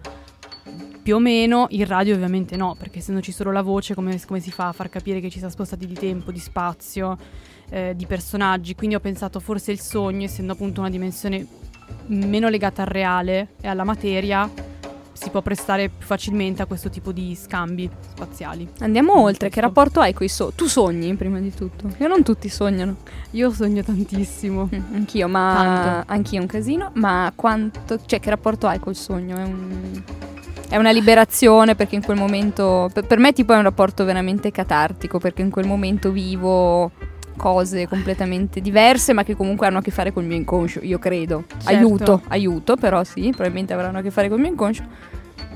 più 1.02 1.16
o 1.16 1.20
meno, 1.20 1.66
in 1.72 1.86
radio 1.86 2.14
ovviamente 2.14 2.56
no, 2.56 2.76
perché 2.78 3.00
essendoci 3.00 3.32
solo 3.32 3.52
la 3.52 3.62
voce, 3.62 3.96
come, 3.96 4.20
come 4.26 4.40
si 4.40 4.52
fa 4.52 4.68
a 4.68 4.72
far 4.72 4.90
capire 4.90 5.20
che 5.20 5.30
ci 5.30 5.40
siamo 5.40 5.52
spostati 5.52 5.88
di 5.88 5.96
tempo, 5.96 6.32
di 6.32 6.40
spazio, 6.40 7.18
eh, 7.70 7.94
di 7.96 8.06
personaggi? 8.06 8.76
Quindi 8.76 8.96
ho 8.96 9.00
pensato 9.00 9.40
forse 9.40 9.72
il 9.72 9.80
sogno, 9.80 10.26
essendo 10.26 10.54
appunto 10.54 10.80
una 10.80 10.90
dimensione 10.90 11.46
meno 12.08 12.50
legata 12.50 12.84
al 12.84 12.88
reale 12.88 13.56
e 13.60 13.68
alla 13.68 13.84
materia, 13.84 14.50
si 15.20 15.30
può 15.32 15.42
prestare 15.42 15.90
più 15.90 16.06
facilmente 16.06 16.62
a 16.62 16.66
questo 16.66 16.90
tipo 16.90 17.12
di 17.12 17.36
scambi 17.36 17.90
spaziali. 18.14 18.68
Andiamo 18.80 19.20
oltre, 19.22 19.50
che 19.50 19.60
rapporto 19.62 20.00
hai 20.00 20.14
con 20.14 20.26
i 20.26 20.30
sogni? 20.30 20.52
Tu 20.56 20.68
sogni 20.68 21.16
prima 21.16 21.40
di 21.40 21.54
tutto? 21.54 21.90
Io 21.98 22.08
non 22.08 22.24
tutti 22.24 22.48
sognano. 22.50 22.98
Io 23.32 23.52
sogno 23.52 23.82
tantissimo. 23.84 24.70
Mm, 24.74 24.94
Anch'io, 24.94 25.28
ma 25.28 25.54
Tanto. 25.56 26.12
anch'io 26.14 26.42
un 26.42 26.48
casino. 26.48 26.92
Ma 26.94 27.32
quanto, 27.36 28.00
cioè, 28.06 28.20
che 28.20 28.30
rapporto 28.30 28.68
hai 28.68 28.80
col 28.80 28.96
sogno? 28.96 29.38
È, 29.38 29.44
un- 29.44 30.04
è 30.70 30.78
una 30.78 30.92
liberazione 30.92 31.76
perché 31.76 31.96
in 31.96 32.04
quel 32.04 32.18
momento, 32.18 32.90
per, 32.94 33.06
per 33.08 33.18
me, 33.18 33.34
tipo, 33.34 33.54
è 33.54 33.56
un 33.58 33.64
rapporto 33.64 34.04
veramente 34.06 34.52
catartico 34.52 35.18
perché 35.18 35.42
in 35.42 35.50
quel 35.50 35.66
momento 35.66 36.12
vivo 36.12 36.92
cose 37.38 37.88
completamente 37.88 38.60
diverse, 38.60 39.14
ma 39.14 39.24
che 39.24 39.36
comunque 39.36 39.68
hanno 39.68 39.78
a 39.78 39.82
che 39.82 39.92
fare 39.92 40.12
col 40.12 40.26
mio 40.26 40.36
inconscio. 40.36 40.82
Io 40.84 41.00
credo. 41.00 41.46
Certo. 41.48 41.70
Aiuto, 41.70 42.22
aiuto, 42.28 42.76
però 42.76 43.04
sì, 43.06 43.30
probabilmente 43.30 43.74
avranno 43.74 44.00
a 44.00 44.02
che 44.02 44.12
fare 44.12 44.28
col 44.28 44.40
mio 44.40 44.50
inconscio. 44.50 44.84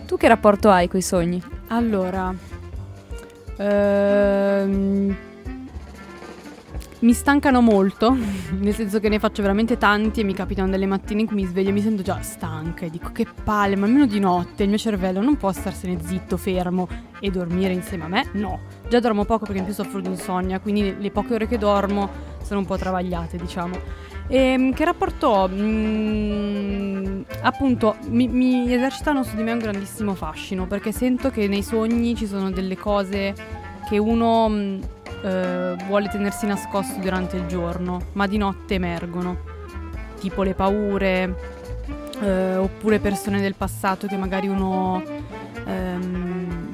Tu 0.05 0.15
che 0.15 0.27
rapporto 0.29 0.69
hai 0.69 0.87
con 0.87 0.99
i 0.99 1.03
sogni? 1.03 1.41
Allora, 1.67 2.33
ehm, 3.57 5.15
mi 7.01 7.13
stancano 7.13 7.61
molto, 7.61 8.15
nel 8.57 8.73
senso 8.73 8.99
che 8.99 9.09
ne 9.09 9.19
faccio 9.19 9.41
veramente 9.41 9.77
tanti 9.77 10.21
e 10.21 10.23
mi 10.23 10.33
capitano 10.33 10.69
delle 10.69 10.85
mattine 10.85 11.21
in 11.21 11.27
cui 11.27 11.35
mi 11.35 11.45
sveglio 11.45 11.69
e 11.69 11.73
mi 11.73 11.81
sento 11.81 12.01
già 12.01 12.21
stanca 12.21 12.85
e 12.85 12.89
dico 12.89 13.11
che 13.11 13.25
palle, 13.43 13.75
ma 13.75 13.85
almeno 13.85 14.05
di 14.05 14.19
notte 14.19 14.63
il 14.63 14.69
mio 14.69 14.77
cervello 14.77 15.21
non 15.21 15.37
può 15.37 15.51
starsene 15.51 15.97
zitto, 16.01 16.37
fermo 16.37 16.87
e 17.19 17.29
dormire 17.29 17.73
insieme 17.73 18.03
a 18.05 18.07
me? 18.07 18.29
No, 18.33 18.59
già 18.89 18.99
dormo 18.99 19.25
poco 19.25 19.45
perché 19.45 19.59
in 19.59 19.65
più 19.65 19.73
soffro 19.73 19.99
di 19.99 20.07
insonnia, 20.07 20.59
quindi 20.59 20.95
le, 20.97 21.11
poche 21.11 21.33
ore 21.35 21.47
che 21.47 21.57
dormo 21.57 22.09
sono 22.43 22.59
un 22.59 22.65
po' 22.65 22.77
travagliate, 22.77 23.37
diciamo. 23.37 24.09
E 24.27 24.71
che 24.73 24.85
rapporto 24.85 25.27
ho? 25.27 25.49
Mm, 25.49 27.21
appunto, 27.41 27.97
mi, 28.07 28.27
mi 28.27 28.71
esercitano 28.73 29.23
su 29.23 29.35
di 29.35 29.43
me 29.43 29.51
un 29.51 29.59
grandissimo 29.59 30.13
fascino 30.13 30.67
perché 30.67 30.91
sento 30.91 31.29
che 31.31 31.47
nei 31.47 31.63
sogni 31.63 32.15
ci 32.15 32.27
sono 32.27 32.49
delle 32.49 32.77
cose 32.77 33.33
che 33.91 33.97
uno 33.97 34.47
mm, 34.47 34.81
eh, 35.21 35.75
vuole 35.85 36.07
tenersi 36.07 36.45
nascosto 36.45 36.97
durante 37.01 37.35
il 37.35 37.45
giorno, 37.47 37.99
ma 38.13 38.25
di 38.25 38.37
notte 38.37 38.75
emergono, 38.75 39.37
tipo 40.17 40.43
le 40.43 40.53
paure, 40.53 41.35
eh, 42.21 42.55
oppure 42.55 42.99
persone 42.99 43.41
del 43.41 43.55
passato 43.55 44.07
che 44.07 44.15
magari 44.15 44.47
uno. 44.47 45.03
ehm, 45.65 46.69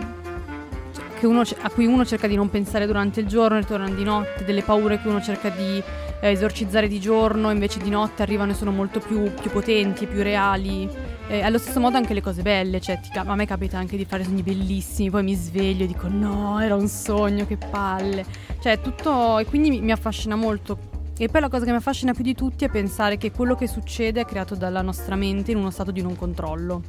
uno 1.21 1.41
a 1.41 1.69
cui 1.71 1.87
uno 1.87 2.05
cerca 2.05 2.27
di 2.27 2.35
non 2.35 2.51
pensare 2.51 2.85
durante 2.85 3.21
il 3.21 3.25
giorno 3.25 3.57
e 3.57 3.61
ritornano 3.61 3.95
di 3.95 4.03
notte, 4.03 4.45
delle 4.45 4.61
paure 4.61 5.01
che 5.01 5.07
uno 5.07 5.19
cerca 5.19 5.49
di 5.49 5.81
eh, 6.19 6.31
esorcizzare 6.31 6.87
di 6.87 6.99
giorno, 6.99 7.51
invece 7.51 7.79
di 7.79 7.89
notte 7.89 8.21
arrivano 8.21 8.51
e 8.51 8.55
sono 8.55 8.71
molto 8.71 8.99
più, 8.99 9.31
più 9.33 9.49
potenti 9.51 10.07
più 10.07 10.21
reali. 10.21 10.89
Eh, 11.29 11.41
allo 11.41 11.57
stesso 11.57 11.79
modo 11.79 11.97
anche 11.97 12.13
le 12.13 12.21
cose 12.21 12.41
belle, 12.41 12.79
cioè 12.79 12.99
ti 12.99 13.09
a 13.13 13.35
me 13.35 13.45
capita 13.45 13.77
anche 13.77 13.97
di 13.97 14.05
fare 14.05 14.23
sogni 14.23 14.43
bellissimi, 14.43 15.09
poi 15.09 15.23
mi 15.23 15.35
sveglio 15.35 15.83
e 15.83 15.87
dico 15.87 16.07
no, 16.07 16.59
era 16.59 16.75
un 16.75 16.87
sogno, 16.87 17.45
che 17.45 17.57
palle. 17.57 18.25
Cioè 18.59 18.79
tutto, 18.79 19.37
e 19.39 19.45
quindi 19.45 19.69
mi, 19.69 19.81
mi 19.81 19.91
affascina 19.91 20.35
molto. 20.35 20.95
E 21.19 21.29
poi 21.29 21.41
la 21.41 21.49
cosa 21.49 21.65
che 21.65 21.71
mi 21.71 21.77
affascina 21.77 22.13
più 22.13 22.23
di 22.23 22.35
tutti 22.35 22.63
è 22.63 22.69
pensare 22.69 23.17
che 23.17 23.31
quello 23.31 23.55
che 23.55 23.67
succede 23.67 24.21
è 24.21 24.25
creato 24.25 24.55
dalla 24.55 24.81
nostra 24.81 25.15
mente 25.15 25.51
in 25.51 25.57
uno 25.57 25.71
stato 25.71 25.91
di 25.91 26.01
non 26.01 26.15
controllo. 26.15 26.81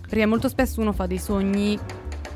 Perché 0.00 0.26
molto 0.26 0.48
spesso 0.48 0.80
uno 0.80 0.92
fa 0.92 1.06
dei 1.06 1.18
sogni 1.18 1.78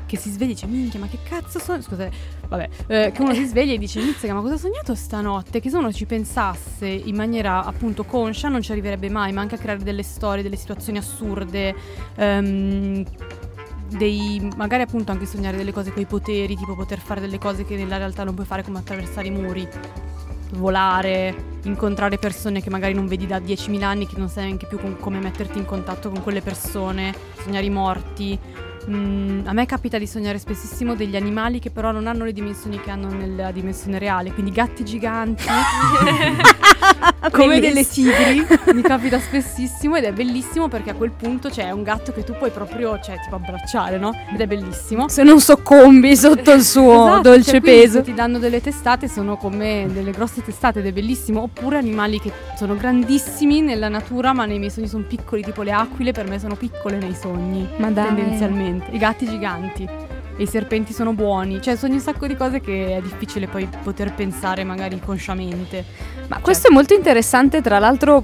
che 0.07 0.17
si 0.17 0.31
sveglia 0.31 0.51
e 0.51 0.53
dice 0.55 0.65
minchia 0.65 0.99
ma 0.99 1.07
che 1.07 1.19
cazzo 1.21 1.59
sono? 1.59 1.79
Scusate 1.81 2.11
vabbè 2.47 2.69
eh, 2.87 3.11
che 3.13 3.21
uno 3.21 3.33
si 3.33 3.45
sveglia 3.45 3.73
e 3.73 3.77
dice 3.77 4.01
mizzica 4.01 4.33
ma 4.33 4.41
cosa 4.41 4.55
ho 4.55 4.57
sognato 4.57 4.95
stanotte? 4.95 5.59
Che 5.59 5.69
se 5.69 5.77
uno 5.77 5.91
ci 5.91 6.05
pensasse 6.05 6.87
in 6.87 7.15
maniera 7.15 7.63
appunto 7.63 8.03
conscia 8.05 8.47
non 8.47 8.61
ci 8.63 8.71
arriverebbe 8.71 9.09
mai 9.09 9.31
ma 9.33 9.41
anche 9.41 9.55
a 9.55 9.57
creare 9.59 9.83
delle 9.83 10.03
storie 10.03 10.41
delle 10.41 10.55
situazioni 10.55 10.97
assurde 10.97 11.75
ehm, 12.15 13.03
dei 13.89 14.49
magari 14.55 14.81
appunto 14.81 15.11
anche 15.11 15.25
sognare 15.25 15.57
delle 15.57 15.71
cose 15.71 15.91
con 15.91 16.01
i 16.01 16.05
poteri 16.05 16.55
tipo 16.55 16.75
poter 16.75 16.99
fare 16.99 17.21
delle 17.21 17.37
cose 17.37 17.65
che 17.65 17.75
nella 17.75 17.97
realtà 17.97 18.23
non 18.23 18.33
puoi 18.33 18.45
fare 18.45 18.63
come 18.63 18.79
attraversare 18.79 19.27
i 19.27 19.31
muri 19.31 19.67
volare 20.53 21.55
incontrare 21.63 22.17
persone 22.17 22.61
che 22.61 22.69
magari 22.69 22.93
non 22.93 23.05
vedi 23.07 23.27
da 23.27 23.39
10.000 23.39 23.83
anni 23.83 24.07
che 24.07 24.17
non 24.17 24.29
sai 24.29 24.45
neanche 24.45 24.65
più 24.65 24.79
con- 24.79 24.97
come 24.97 25.19
metterti 25.19 25.57
in 25.57 25.65
contatto 25.65 26.09
con 26.09 26.21
quelle 26.23 26.41
persone 26.41 27.13
sognare 27.41 27.65
i 27.65 27.69
morti 27.69 28.39
Mm, 28.89 29.45
a 29.45 29.51
me 29.51 29.65
capita 29.65 29.97
di 29.97 30.07
sognare 30.07 30.37
spessissimo 30.37 30.95
degli 30.95 31.17
animali 31.17 31.59
che 31.59 31.71
però 31.71 31.91
non 31.91 32.07
hanno 32.07 32.23
le 32.23 32.31
dimensioni 32.31 32.79
che 32.79 32.89
hanno 32.89 33.09
nella 33.09 33.51
dimensione 33.51 33.99
reale, 33.99 34.31
quindi 34.31 34.51
gatti 34.51 34.85
giganti, 34.85 35.43
come 37.31 37.59
delle 37.59 37.87
tigri, 37.87 38.45
mi 38.73 38.81
capita 38.83 39.19
spessissimo 39.19 39.95
ed 39.95 40.05
è 40.05 40.11
bellissimo 40.13 40.67
perché 40.67 40.91
a 40.91 40.93
quel 40.93 41.11
punto 41.11 41.49
c'è 41.49 41.69
un 41.71 41.83
gatto 41.83 42.11
che 42.11 42.23
tu 42.23 42.33
puoi 42.37 42.51
proprio, 42.51 42.99
cioè, 42.99 43.19
tipo 43.21 43.35
abbracciare, 43.35 43.97
no? 43.97 44.11
Ed 44.33 44.39
è 44.39 44.47
bellissimo. 44.47 45.09
Se 45.09 45.23
non 45.23 45.39
soccombi 45.39 46.15
sotto 46.15 46.51
il 46.51 46.63
suo 46.63 47.05
Esatto, 47.07 47.21
dolce 47.21 47.51
cioè, 47.51 47.61
peso. 47.61 48.01
ti 48.01 48.13
danno 48.13 48.39
delle 48.39 48.61
testate 48.61 49.07
sono 49.07 49.37
come 49.37 49.87
delle 49.91 50.11
grosse 50.11 50.43
testate 50.43 50.79
ed 50.79 50.85
è 50.87 50.91
bellissimo 50.91 51.41
oppure 51.43 51.77
animali 51.77 52.19
che 52.19 52.31
sono 52.55 52.75
grandissimi 52.75 53.61
nella 53.61 53.89
natura 53.89 54.33
ma 54.33 54.45
nei 54.45 54.59
miei 54.59 54.71
sogni 54.71 54.87
sono 54.87 55.03
piccoli 55.03 55.43
tipo 55.43 55.61
le 55.63 55.71
aquile 55.71 56.11
per 56.11 56.27
me 56.27 56.39
sono 56.39 56.55
piccole 56.55 56.97
nei 56.97 57.13
sogni 57.13 57.67
Ma 57.77 57.89
dai. 57.89 58.05
tendenzialmente 58.07 58.91
i 58.91 58.97
gatti 58.97 59.25
giganti 59.27 59.87
e 60.39 60.43
i 60.43 60.47
serpenti 60.47 60.93
sono 60.93 61.13
buoni 61.13 61.61
cioè 61.61 61.75
sogni 61.75 61.95
un 61.95 61.99
sacco 61.99 62.27
di 62.27 62.35
cose 62.35 62.59
che 62.61 62.95
è 62.97 63.01
difficile 63.01 63.47
poi 63.47 63.67
poter 63.83 64.13
pensare 64.13 64.63
magari 64.63 64.99
consciamente 65.03 65.83
Ma 66.27 66.39
questo 66.39 66.67
è 66.69 66.73
molto 66.73 66.93
interessante, 66.93 67.61
tra 67.61 67.79
l'altro 67.79 68.23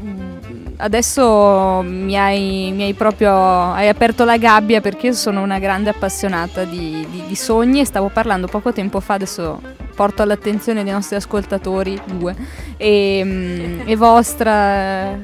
adesso 0.77 1.81
mi 1.85 2.17
hai, 2.17 2.71
mi 2.73 2.83
hai 2.83 2.93
proprio 2.93 3.31
hai 3.71 3.87
aperto 3.87 4.25
la 4.25 4.37
gabbia 4.37 4.81
perché 4.81 5.07
io 5.07 5.13
sono 5.13 5.41
una 5.41 5.59
grande 5.59 5.89
appassionata 5.89 6.63
di, 6.63 7.05
di- 7.09 7.23
di 7.27 7.35
sogni 7.35 7.79
e 7.79 7.85
stavo 7.85 8.09
parlando 8.09 8.47
poco 8.47 8.73
tempo 8.73 8.99
fa, 8.99 9.13
adesso 9.13 9.61
porto 9.95 10.21
all'attenzione 10.23 10.83
dei 10.83 10.91
nostri 10.91 11.15
ascoltatori, 11.15 11.99
due, 12.05 12.35
e, 12.77 13.81
e 13.85 13.95
vostra 13.95 15.17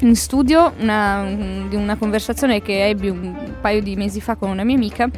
in 0.00 0.16
studio 0.16 0.72
una, 0.78 1.24
di 1.68 1.76
una 1.76 1.96
conversazione 1.96 2.60
che 2.60 2.88
ebbi 2.88 3.08
un 3.08 3.54
paio 3.60 3.82
di 3.82 3.94
mesi 3.96 4.20
fa 4.20 4.36
con 4.36 4.50
una 4.50 4.64
mia 4.64 4.76
amica, 4.76 5.08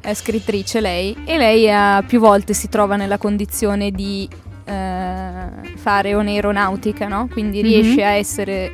è 0.00 0.12
scrittrice 0.14 0.80
lei, 0.80 1.16
e 1.24 1.36
lei 1.36 1.70
ha- 1.70 2.02
più 2.06 2.18
volte 2.18 2.52
si 2.52 2.68
trova 2.68 2.96
nella 2.96 3.18
condizione 3.18 3.90
di 3.90 4.28
eh, 4.64 5.76
fare 5.76 6.14
un'aeronautica, 6.14 7.06
no? 7.08 7.28
Quindi 7.30 7.58
Mhm. 7.62 7.64
riesce 7.68 8.04
a 8.04 8.10
essere 8.12 8.72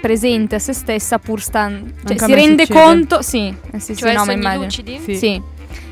presente 0.00 0.54
a 0.56 0.58
se 0.58 0.72
stessa 0.72 1.18
pur 1.18 1.40
stando... 1.42 1.90
Cioè 2.02 2.12
Anche 2.12 2.24
si 2.24 2.34
rende 2.34 2.64
succede. 2.66 2.84
conto... 2.84 3.22
Sì, 3.22 3.54
eh, 3.72 3.80
sì, 3.80 3.96
Cioè 3.96 4.10
sì, 4.10 4.16
no, 4.16 4.24
ma 4.24 4.32
immagino. 4.32 4.62
lucidi? 4.64 5.00
Sì. 5.02 5.14
Sì. 5.16 5.42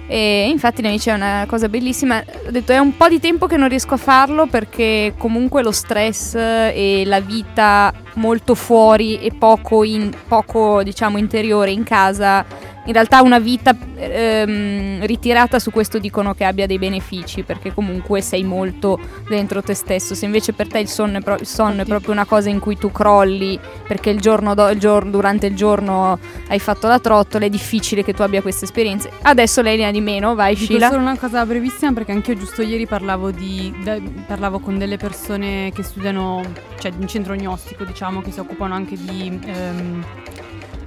E 0.09 0.47
infatti 0.49 0.83
lei 0.83 0.93
mi 0.93 0.97
dice 0.99 1.11
è 1.11 1.15
una 1.15 1.45
cosa 1.49 1.69
bellissima. 1.69 2.23
Ho 2.47 2.51
detto 2.53 2.71
è 2.71 2.79
un 2.79 2.97
po' 2.97 3.09
di 3.09 3.19
tempo 3.19 3.49
che 3.49 3.57
non 3.57 3.69
riesco 3.69 3.95
a 3.95 3.97
farlo 3.97 4.47
perché 4.47 5.15
comunque 5.19 5.65
lo 5.65 5.73
stress 5.73 6.35
e 6.37 7.03
la 7.05 7.19
vita 7.19 7.93
molto 8.15 8.55
fuori 8.55 9.19
e 9.19 9.33
poco, 9.37 9.83
in- 9.83 10.15
poco 10.29 10.85
diciamo 10.85 11.19
interiore 11.19 11.73
in 11.73 11.83
casa 11.83 12.45
in 12.87 12.93
realtà 12.93 13.21
una 13.23 13.39
vita 13.39 13.77
ehm, 13.97 15.05
ritirata 15.07 15.59
su 15.59 15.71
questo 15.71 15.99
dicono 15.99 16.35
che 16.35 16.45
abbia 16.45 16.67
dei 16.67 16.79
benefici 16.79 17.43
perché 17.43 17.75
comunque 17.75 18.21
sei 18.21 18.45
molto 18.45 18.99
dentro 19.29 19.63
te 19.63 19.75
stesso. 19.75 20.15
Se 20.15 20.25
invece 20.25 20.53
per 20.53 20.69
te 20.69 20.79
il 20.79 20.89
sonno 20.89 21.19
è, 21.19 21.21
pro- 21.21 21.37
il 21.39 21.47
sonno 21.47 21.83
è 21.83 21.85
proprio 21.85 22.13
una 22.13 22.25
cosa 22.25 22.49
in 22.49 22.59
cui 22.61 22.77
tu 22.77 22.91
crolli 22.93 23.59
perché 23.87 24.11
il 24.11 24.21
giorno, 24.21 24.55
do- 24.55 24.69
il 24.71 24.79
giorno- 24.79 25.11
durante 25.11 25.47
il 25.47 25.57
giorno 25.57 26.19
hai 26.49 26.59
fatto 26.59 26.87
la 26.87 26.99
trottola, 26.99 27.45
è 27.45 27.51
difficile 27.51 28.05
che 28.05 28.15
tu 28.15 28.23
abbia 28.23 28.41
queste 28.41 28.65
esperienze. 28.65 29.11
Adesso 29.23 29.63
lei 29.63 29.77
ne 29.77 29.87
ha 29.87 29.91
di 29.91 30.01
meno, 30.01 30.35
vai 30.35 30.55
Dico 30.55 30.67
Sheila. 30.73 30.89
solo 30.89 31.01
una 31.03 31.19
cosa 31.19 31.45
brevissima 31.45 31.93
perché 31.93 32.13
anche 32.13 32.33
io 32.33 32.39
giusto 32.39 32.63
ieri 32.63 32.87
parlavo, 32.87 33.31
di, 33.31 33.75
da- 33.83 33.99
parlavo 34.27 34.61
con 34.61 34.79
delle 34.79 34.97
persone 34.97 35.73
che 35.75 35.83
studiano, 35.83 36.43
cioè 36.79 36.93
in 36.99 37.09
centro 37.09 37.35
gnostico 37.35 37.85
diciamo, 37.85 38.23
che 38.23 38.31
si 38.31 38.39
occupano 38.39 38.75
anche 38.75 38.97
di... 38.97 39.41
ehm, 39.45 40.05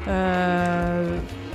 eh, 0.06 1.48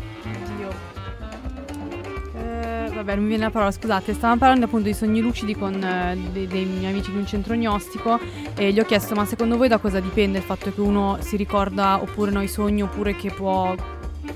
vabbè, 3.04 3.20
mi 3.20 3.28
viene 3.28 3.44
la 3.44 3.50
parola, 3.50 3.70
scusate. 3.70 4.14
Stavamo 4.14 4.38
parlando 4.38 4.64
appunto 4.64 4.86
di 4.86 4.94
sogni 4.94 5.20
lucidi 5.20 5.54
con 5.54 5.74
eh, 5.74 6.16
dei, 6.32 6.46
dei 6.46 6.64
miei 6.64 6.90
amici 6.90 7.10
di 7.10 7.18
un 7.18 7.26
centro 7.26 7.54
gnostico 7.54 8.18
e 8.56 8.72
gli 8.72 8.80
ho 8.80 8.84
chiesto: 8.84 9.14
ma 9.14 9.24
secondo 9.26 9.56
voi 9.56 9.68
da 9.68 9.78
cosa 9.78 10.00
dipende 10.00 10.38
il 10.38 10.44
fatto 10.44 10.72
che 10.72 10.80
uno 10.80 11.18
si 11.20 11.36
ricorda 11.36 12.00
oppure 12.00 12.30
no 12.30 12.42
i 12.42 12.48
sogni 12.48 12.82
oppure 12.82 13.14
che 13.14 13.30
può 13.30 13.74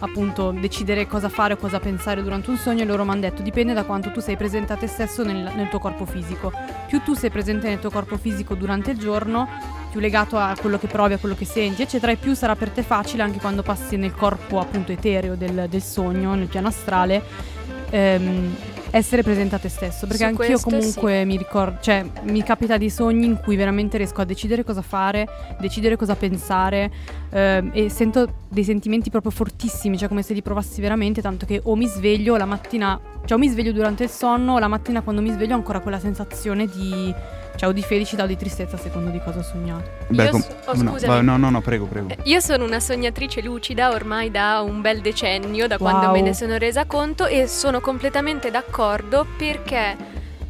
appunto 0.00 0.50
decidere 0.52 1.06
cosa 1.06 1.30
fare 1.30 1.54
o 1.54 1.56
cosa 1.56 1.80
pensare 1.80 2.22
durante 2.22 2.50
un 2.50 2.58
sogno 2.58 2.82
e 2.82 2.84
loro 2.84 3.04
mi 3.04 3.10
hanno 3.10 3.20
detto 3.20 3.40
dipende 3.40 3.72
da 3.72 3.84
quanto 3.84 4.12
tu 4.12 4.20
sei 4.20 4.36
presente 4.36 4.74
a 4.74 4.76
te 4.76 4.86
stesso 4.86 5.24
nel, 5.24 5.50
nel 5.56 5.68
tuo 5.70 5.78
corpo 5.78 6.04
fisico. 6.04 6.52
Più 6.86 7.00
tu 7.02 7.14
sei 7.14 7.30
presente 7.30 7.68
nel 7.68 7.80
tuo 7.80 7.90
corpo 7.90 8.18
fisico 8.18 8.54
durante 8.54 8.90
il 8.90 8.98
giorno, 8.98 9.48
più 9.90 9.98
legato 9.98 10.36
a 10.36 10.54
quello 10.60 10.78
che 10.78 10.86
provi, 10.88 11.14
a 11.14 11.18
quello 11.18 11.34
che 11.34 11.46
senti, 11.46 11.82
eccetera, 11.82 12.12
e 12.12 12.16
più 12.16 12.34
sarà 12.34 12.54
per 12.54 12.68
te 12.68 12.82
facile 12.82 13.22
anche 13.22 13.40
quando 13.40 13.62
passi 13.62 13.96
nel 13.96 14.14
corpo 14.14 14.60
appunto 14.60 14.92
etereo 14.92 15.36
del, 15.36 15.66
del 15.70 15.82
sogno, 15.82 16.34
nel 16.34 16.48
piano 16.48 16.68
astrale, 16.68 17.56
ehm, 17.90 18.54
essere 18.90 19.22
presente 19.22 19.54
a 19.54 19.58
te 19.58 19.68
stesso. 19.68 20.06
Perché 20.06 20.24
Su 20.24 20.28
anch'io 20.28 20.46
questo 20.46 20.70
comunque 20.70 21.24
mi 21.24 21.36
ricordo, 21.36 21.78
cioè 21.80 22.04
mi 22.22 22.42
capita 22.42 22.76
di 22.76 22.90
sogni 22.90 23.26
in 23.26 23.40
cui 23.42 23.56
veramente 23.56 23.96
riesco 23.96 24.20
a 24.20 24.24
decidere 24.24 24.64
cosa 24.64 24.82
fare, 24.82 25.26
decidere 25.60 25.96
cosa 25.96 26.14
pensare 26.16 26.90
ehm, 27.30 27.70
e 27.72 27.88
sento 27.88 28.34
dei 28.48 28.64
sentimenti 28.64 29.10
proprio 29.10 29.30
fortissimi, 29.30 29.98
cioè 29.98 30.08
come 30.08 30.22
se 30.22 30.34
li 30.34 30.42
provassi 30.42 30.80
veramente, 30.80 31.20
tanto 31.20 31.46
che 31.46 31.60
o 31.64 31.76
mi 31.76 31.86
sveglio 31.86 32.36
la 32.36 32.46
mattina, 32.46 32.98
cioè 33.24 33.36
o 33.36 33.40
mi 33.40 33.48
sveglio 33.48 33.72
durante 33.72 34.04
il 34.04 34.10
sonno 34.10 34.54
o 34.54 34.58
la 34.58 34.68
mattina 34.68 35.02
quando 35.02 35.20
mi 35.20 35.30
sveglio 35.30 35.54
ho 35.54 35.58
ancora 35.58 35.80
quella 35.80 35.98
sensazione 35.98 36.66
di, 36.66 37.14
cioè 37.58 37.68
o 37.68 37.72
di 37.72 37.82
felicità 37.82 38.22
o 38.22 38.26
di 38.26 38.36
tristezza 38.36 38.76
a 38.76 38.78
secondo 38.78 39.10
di 39.10 39.20
cosa 39.20 39.40
ho 39.40 39.42
sognato. 39.42 39.90
Beh, 40.08 40.24
Io 40.24 40.38
so- 40.38 40.56
oh, 40.66 40.74
no, 40.82 40.96
va- 41.04 41.20
no, 41.20 41.36
no, 41.36 41.50
no, 41.50 41.60
prego, 41.60 41.86
prego. 41.86 42.08
Eh, 42.10 42.18
Io 42.24 42.38
sono 42.38 42.64
una 42.64 42.78
sognatrice 42.78 43.40
lucida 43.42 43.90
ormai 43.90 44.30
da 44.30 44.60
un 44.60 44.80
bel 44.80 45.00
decennio, 45.00 45.66
da 45.66 45.76
quando 45.76 46.06
Wow. 46.06 46.12
me 46.12 46.20
ne 46.20 46.34
sono 46.34 46.56
resa 46.56 46.84
conto 46.86 47.26
e 47.26 47.48
sono 47.48 47.80
completamente 47.80 48.52
d'accordo 48.52 49.26
perché 49.36 49.96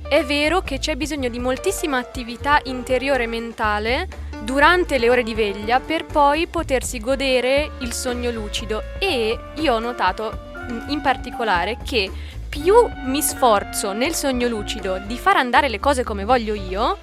è 0.06 0.22
vero 0.24 0.60
che 0.60 0.78
c'è 0.78 0.96
bisogno 0.96 1.30
di 1.30 1.38
moltissima 1.38 1.96
attività 1.96 2.60
interiore 2.64 3.26
mentale 3.26 4.06
durante 4.42 4.98
le 4.98 5.08
ore 5.10 5.22
di 5.22 5.34
veglia 5.34 5.80
per 5.80 6.04
poi 6.04 6.46
potersi 6.46 7.00
godere 7.00 7.70
il 7.80 7.92
sogno 7.92 8.30
lucido 8.30 8.82
e 8.98 9.38
io 9.56 9.74
ho 9.74 9.78
notato 9.78 10.38
mm, 10.70 10.88
in 10.90 11.00
particolare 11.00 11.78
che 11.82 12.10
più 12.48 12.74
mi 13.04 13.20
sforzo 13.22 13.92
nel 13.92 14.14
sogno 14.14 14.48
lucido 14.48 14.98
di 15.06 15.16
far 15.16 15.37
andare 15.37 15.68
le 15.68 15.78
cose 15.80 16.02
come 16.04 16.24
voglio 16.24 16.54
io, 16.54 16.98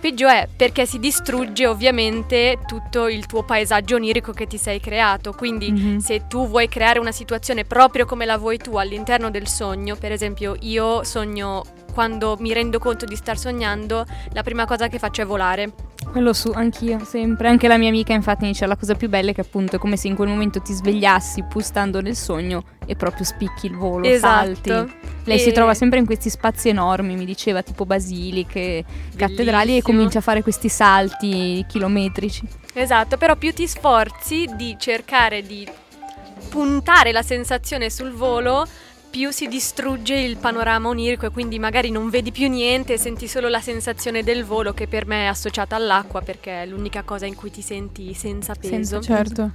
peggio 0.00 0.28
è 0.28 0.46
perché 0.54 0.86
si 0.86 0.98
distrugge 0.98 1.66
ovviamente 1.66 2.58
tutto 2.66 3.08
il 3.08 3.26
tuo 3.26 3.42
paesaggio 3.42 3.96
onirico 3.96 4.32
che 4.32 4.46
ti 4.46 4.56
sei 4.58 4.80
creato. 4.80 5.32
Quindi 5.32 5.70
Mhm. 5.72 5.98
se 5.98 6.26
tu 6.28 6.46
vuoi 6.48 6.68
creare 6.68 6.98
una 6.98 7.12
situazione 7.12 7.64
proprio 7.64 8.04
come 8.06 8.24
la 8.24 8.36
vuoi 8.38 8.58
tu 8.58 8.76
all'interno 8.76 9.30
del 9.30 9.48
sogno, 9.48 9.96
per 9.96 10.12
esempio 10.12 10.56
io 10.60 11.02
sogno 11.02 11.64
quando 11.92 12.36
mi 12.38 12.52
rendo 12.52 12.78
conto 12.78 13.04
di 13.06 13.16
star 13.16 13.36
sognando, 13.36 14.06
la 14.32 14.42
prima 14.44 14.66
cosa 14.66 14.86
che 14.86 14.98
faccio 15.00 15.22
è 15.22 15.26
volare. 15.26 15.72
Quello 16.10 16.32
su, 16.32 16.50
anch'io, 16.54 17.04
sempre. 17.04 17.48
Anche 17.48 17.68
la 17.68 17.76
mia 17.76 17.88
amica 17.90 18.12
infatti 18.12 18.44
mi 18.44 18.52
dice 18.52 18.66
la 18.66 18.76
cosa 18.76 18.94
più 18.94 19.08
bella 19.08 19.30
è 19.30 19.34
che 19.34 19.42
appunto 19.42 19.76
è 19.76 19.78
come 19.78 19.96
se 19.96 20.08
in 20.08 20.16
quel 20.16 20.28
momento 20.28 20.60
ti 20.60 20.72
svegliassi 20.72 21.44
pur 21.44 21.62
stando 21.62 22.00
nel 22.00 22.16
sogno 22.16 22.62
e 22.86 22.96
proprio 22.96 23.24
spicchi 23.24 23.66
il 23.66 23.76
volo, 23.76 24.04
salti. 24.18 24.70
Esatto. 24.70 24.90
Lei 25.24 25.38
si 25.38 25.50
E- 25.50 25.52
trova 25.52 25.74
sempre 25.74 25.98
in 25.98 26.06
questi 26.06 26.30
spazi 26.30 26.70
enormi, 26.70 27.14
mi 27.14 27.26
diceva 27.26 27.62
tipo 27.62 27.84
basiliche, 27.84 28.82
cattedrali 29.14 29.62
e 29.62 29.66
Bellissimo. 29.66 29.82
comincia 29.96 30.18
a 30.18 30.22
fare 30.22 30.42
questi 30.42 30.68
salti 30.70 31.64
chilometrici. 31.68 32.48
Esatto, 32.72 33.16
però 33.18 33.36
più 33.36 33.52
ti 33.52 33.66
sforzi 33.68 34.48
di 34.56 34.76
cercare 34.78 35.42
di 35.42 35.68
puntare 36.48 37.12
la 37.12 37.22
sensazione 37.22 37.90
sul 37.90 38.12
volo, 38.12 38.66
più 39.10 39.30
si 39.30 39.46
distrugge 39.48 40.14
il 40.14 40.36
panorama 40.36 40.88
onirico 40.88 41.26
e 41.26 41.30
quindi 41.30 41.58
magari 41.58 41.90
non 41.90 42.10
vedi 42.10 42.30
più 42.30 42.48
niente 42.48 42.94
e 42.94 42.98
senti 42.98 43.26
solo 43.26 43.48
la 43.48 43.60
sensazione 43.60 44.22
del 44.22 44.44
volo 44.44 44.72
che 44.72 44.86
per 44.86 45.06
me 45.06 45.24
è 45.24 45.26
associata 45.26 45.76
all'acqua 45.76 46.20
perché 46.20 46.62
è 46.62 46.66
l'unica 46.66 47.02
cosa 47.02 47.26
in 47.26 47.34
cui 47.34 47.50
ti 47.50 47.62
senti 47.62 48.14
senza 48.14 48.54
peso. 48.54 48.68
Senza 48.68 49.00
Certo. 49.00 49.50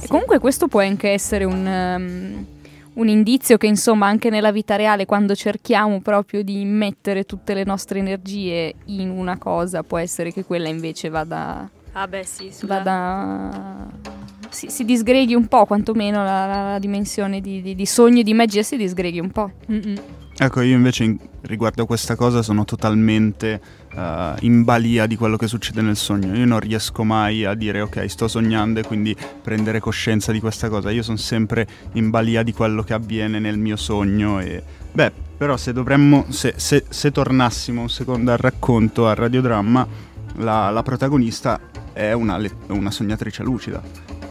E 0.00 0.08
comunque 0.08 0.38
questo 0.38 0.66
può 0.66 0.80
anche 0.80 1.10
essere 1.10 1.44
un, 1.44 1.64
um, 1.64 2.46
un 2.94 3.08
indizio 3.08 3.56
che 3.56 3.66
insomma 3.66 4.06
anche 4.06 4.30
nella 4.30 4.50
vita 4.50 4.76
reale 4.76 5.06
quando 5.06 5.34
cerchiamo 5.34 6.00
proprio 6.00 6.42
di 6.42 6.64
mettere 6.64 7.24
tutte 7.24 7.54
le 7.54 7.64
nostre 7.64 8.00
energie 8.00 8.74
in 8.86 9.10
una 9.10 9.38
cosa 9.38 9.82
può 9.82 9.98
essere 9.98 10.32
che 10.32 10.44
quella 10.44 10.68
invece 10.68 11.08
vada, 11.08 11.68
Ah 11.92 12.08
beh 12.08 12.24
sì, 12.24 12.50
sulla- 12.50 12.76
vada 12.76 14.11
si, 14.52 14.68
si 14.70 14.84
disgreghi 14.84 15.34
un 15.34 15.48
po' 15.48 15.64
quantomeno 15.66 16.22
la, 16.22 16.46
la- 16.46 16.70
la 16.72 16.78
dimensione 16.78 17.40
di, 17.40 17.60
di- 17.62 17.74
di 17.74 17.86
sogno 17.86 18.20
e 18.20 18.22
di 18.22 18.34
magia 18.34 18.62
si 18.62 18.76
disgreghi 18.76 19.18
un 19.18 19.30
po'. 19.30 19.50
Mm-mm. 19.70 19.94
Ecco, 20.38 20.60
io 20.62 20.74
invece 20.76 21.04
in- 21.04 21.18
riguardo 21.42 21.82
a 21.82 21.86
questa 21.86 22.16
cosa 22.16 22.40
sono 22.42 22.64
totalmente 22.64 23.60
eh, 23.94 24.34
in 24.40 24.64
balia 24.64 25.06
di 25.06 25.14
quello 25.16 25.36
che 25.36 25.46
succede 25.46 25.82
nel 25.82 25.96
sogno. 25.96 26.34
Io 26.34 26.46
non 26.46 26.58
riesco 26.58 27.04
mai 27.04 27.44
a 27.44 27.54
dire 27.54 27.80
ok, 27.82 28.08
sto 28.08 28.28
sognando 28.28 28.80
e 28.80 28.82
quindi 28.82 29.14
prendere 29.42 29.78
coscienza 29.78 30.32
di 30.32 30.40
questa 30.40 30.68
cosa. 30.68 30.90
Io 30.90 31.02
sono 31.02 31.18
sempre 31.18 31.66
in 31.94 32.10
balia 32.10 32.42
di 32.42 32.52
quello 32.52 32.82
che 32.82 32.94
avviene 32.94 33.38
nel 33.38 33.58
mio 33.58 33.76
sogno 33.76 34.40
e... 34.40 34.62
Beh, 34.92 35.12
però 35.36 35.56
se 35.56 35.72
dovremmo... 35.72 36.24
Se, 36.28 36.54
se- 36.56 36.84
se 36.88 37.10
tornassimo 37.12 37.82
un 37.82 37.90
secondo 37.90 38.32
al 38.32 38.38
racconto, 38.38 39.06
al 39.08 39.16
radiodramma, 39.16 39.86
la, 40.36 40.70
la 40.70 40.82
protagonista 40.82 41.60
è 41.92 42.12
una, 42.12 42.40
una 42.68 42.90
sognatrice 42.90 43.42
lucida 43.42 43.82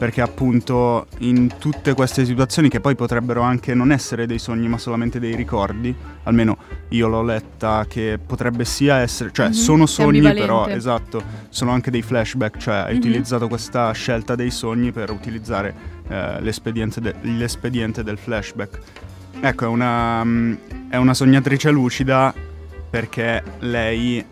perché 0.02 0.22
appunto 0.22 1.06
in 1.20 1.48
tutte 1.60 1.94
queste 1.94 2.26
situazioni 2.26 2.70
che 2.70 2.80
poi 2.80 2.96
potrebbero 2.96 3.42
anche 3.42 3.76
non 3.76 3.92
essere 3.92 4.26
dei 4.26 4.40
sogni 4.40 4.68
ma 4.68 4.80
solamente 4.80 5.20
dei 5.20 5.36
ricordi, 5.36 5.96
almeno 6.24 6.58
io 6.90 7.08
l'ho 7.08 7.22
letta 7.22 7.86
che 7.88 8.18
potrebbe 8.26 8.66
sia 8.66 8.96
essere, 8.98 9.30
cioè 9.32 9.50
Mhm, 9.50 9.52
sono 9.52 9.86
sogni 9.86 10.34
però 10.34 10.66
esatto, 10.66 11.22
sono 11.50 11.70
anche 11.70 11.92
dei 11.92 12.02
flashback, 12.02 12.58
cioè 12.58 12.76
hai 12.78 12.94
Mhm. 12.94 12.98
utilizzato 12.98 13.48
questa 13.48 13.92
scelta 13.92 14.34
dei 14.34 14.50
sogni 14.50 14.92
per 14.92 15.12
utilizzare 15.12 16.00
eh, 16.10 16.42
l'espediente, 16.42 17.00
de- 17.00 17.14
l'espediente 17.22 18.04
del 18.04 18.18
flashback. 18.18 18.80
Ecco, 19.40 19.66
è 19.66 19.68
una, 19.68 20.24
mm, 20.26 20.54
è 20.90 20.96
una 20.96 21.14
sognatrice 21.14 21.70
lucida 21.70 22.34
perché 22.90 23.44
lei 23.60 24.26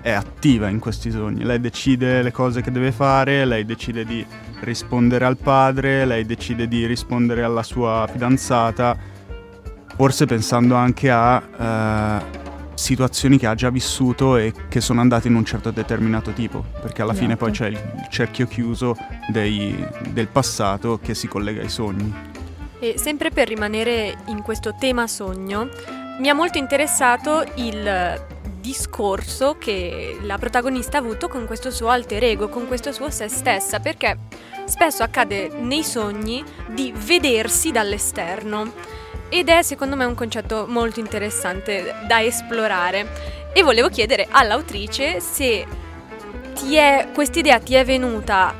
è 0.00 0.12
attiva 0.12 0.68
in 0.70 0.78
questi 0.78 1.10
sogni, 1.10 1.44
lei 1.44 1.60
decide 1.60 2.22
le 2.22 2.32
cose 2.32 2.62
che 2.62 2.70
deve 2.72 2.90
fare, 2.90 3.44
lei 3.44 3.66
decide 3.66 4.06
di 4.06 4.24
rispondere 4.62 5.24
al 5.24 5.36
padre, 5.36 6.04
lei 6.04 6.24
decide 6.24 6.68
di 6.68 6.86
rispondere 6.86 7.42
alla 7.42 7.62
sua 7.62 8.08
fidanzata, 8.10 8.96
forse 9.96 10.26
pensando 10.26 10.74
anche 10.74 11.10
a 11.10 11.42
eh, 11.58 12.38
situazioni 12.74 13.36
che 13.36 13.46
ha 13.46 13.54
già 13.54 13.70
vissuto 13.70 14.36
e 14.36 14.52
che 14.68 14.80
sono 14.80 15.00
andate 15.00 15.28
in 15.28 15.34
un 15.34 15.44
certo 15.44 15.70
determinato 15.70 16.32
tipo, 16.32 16.64
perché 16.80 17.02
alla 17.02 17.12
fine 17.12 17.36
poi 17.36 17.50
c'è 17.50 17.68
Esatto. 17.68 17.86
il, 17.96 18.00
il 18.00 18.08
cerchio 18.08 18.46
chiuso 18.46 18.96
dei- 19.28 19.86
del 20.08 20.28
passato 20.28 20.98
che 21.02 21.14
si 21.14 21.28
collega 21.28 21.60
ai 21.60 21.68
sogni. 21.68 22.12
E 22.78 22.94
sempre 22.96 23.30
per 23.30 23.48
rimanere 23.48 24.16
in 24.28 24.40
questo 24.40 24.74
tema 24.78 25.06
sogno, 25.06 25.68
mi 26.18 26.28
ha 26.30 26.34
molto 26.34 26.56
interessato 26.58 27.44
il 27.56 28.38
discorso 28.60 29.56
che 29.58 30.18
la 30.22 30.38
protagonista 30.38 30.98
ha 30.98 31.00
avuto 31.00 31.28
con 31.28 31.46
questo 31.46 31.70
suo 31.70 31.88
alter 31.88 32.22
ego, 32.24 32.48
con 32.48 32.66
questo 32.66 32.92
suo 32.92 33.10
se 33.10 33.28
stessa, 33.28 33.80
perché 33.80 34.18
spesso 34.66 35.02
accade 35.02 35.48
nei 35.48 35.82
sogni 35.82 36.44
di 36.68 36.92
vedersi 36.94 37.72
dall'esterno. 37.72 38.72
Ed 39.28 39.48
è 39.48 39.62
secondo 39.62 39.96
me 39.96 40.04
un 40.04 40.14
concetto 40.14 40.66
molto 40.68 41.00
interessante 41.00 41.94
da 42.06 42.22
esplorare. 42.22 43.38
E 43.52 43.62
volevo 43.62 43.88
chiedere 43.88 44.28
all'autrice 44.30 45.20
se 45.20 45.66
ti 46.54 46.74
è, 46.76 47.08
quest'idea 47.12 47.58
ti 47.58 47.74
è 47.74 47.84
venuta 47.84 48.54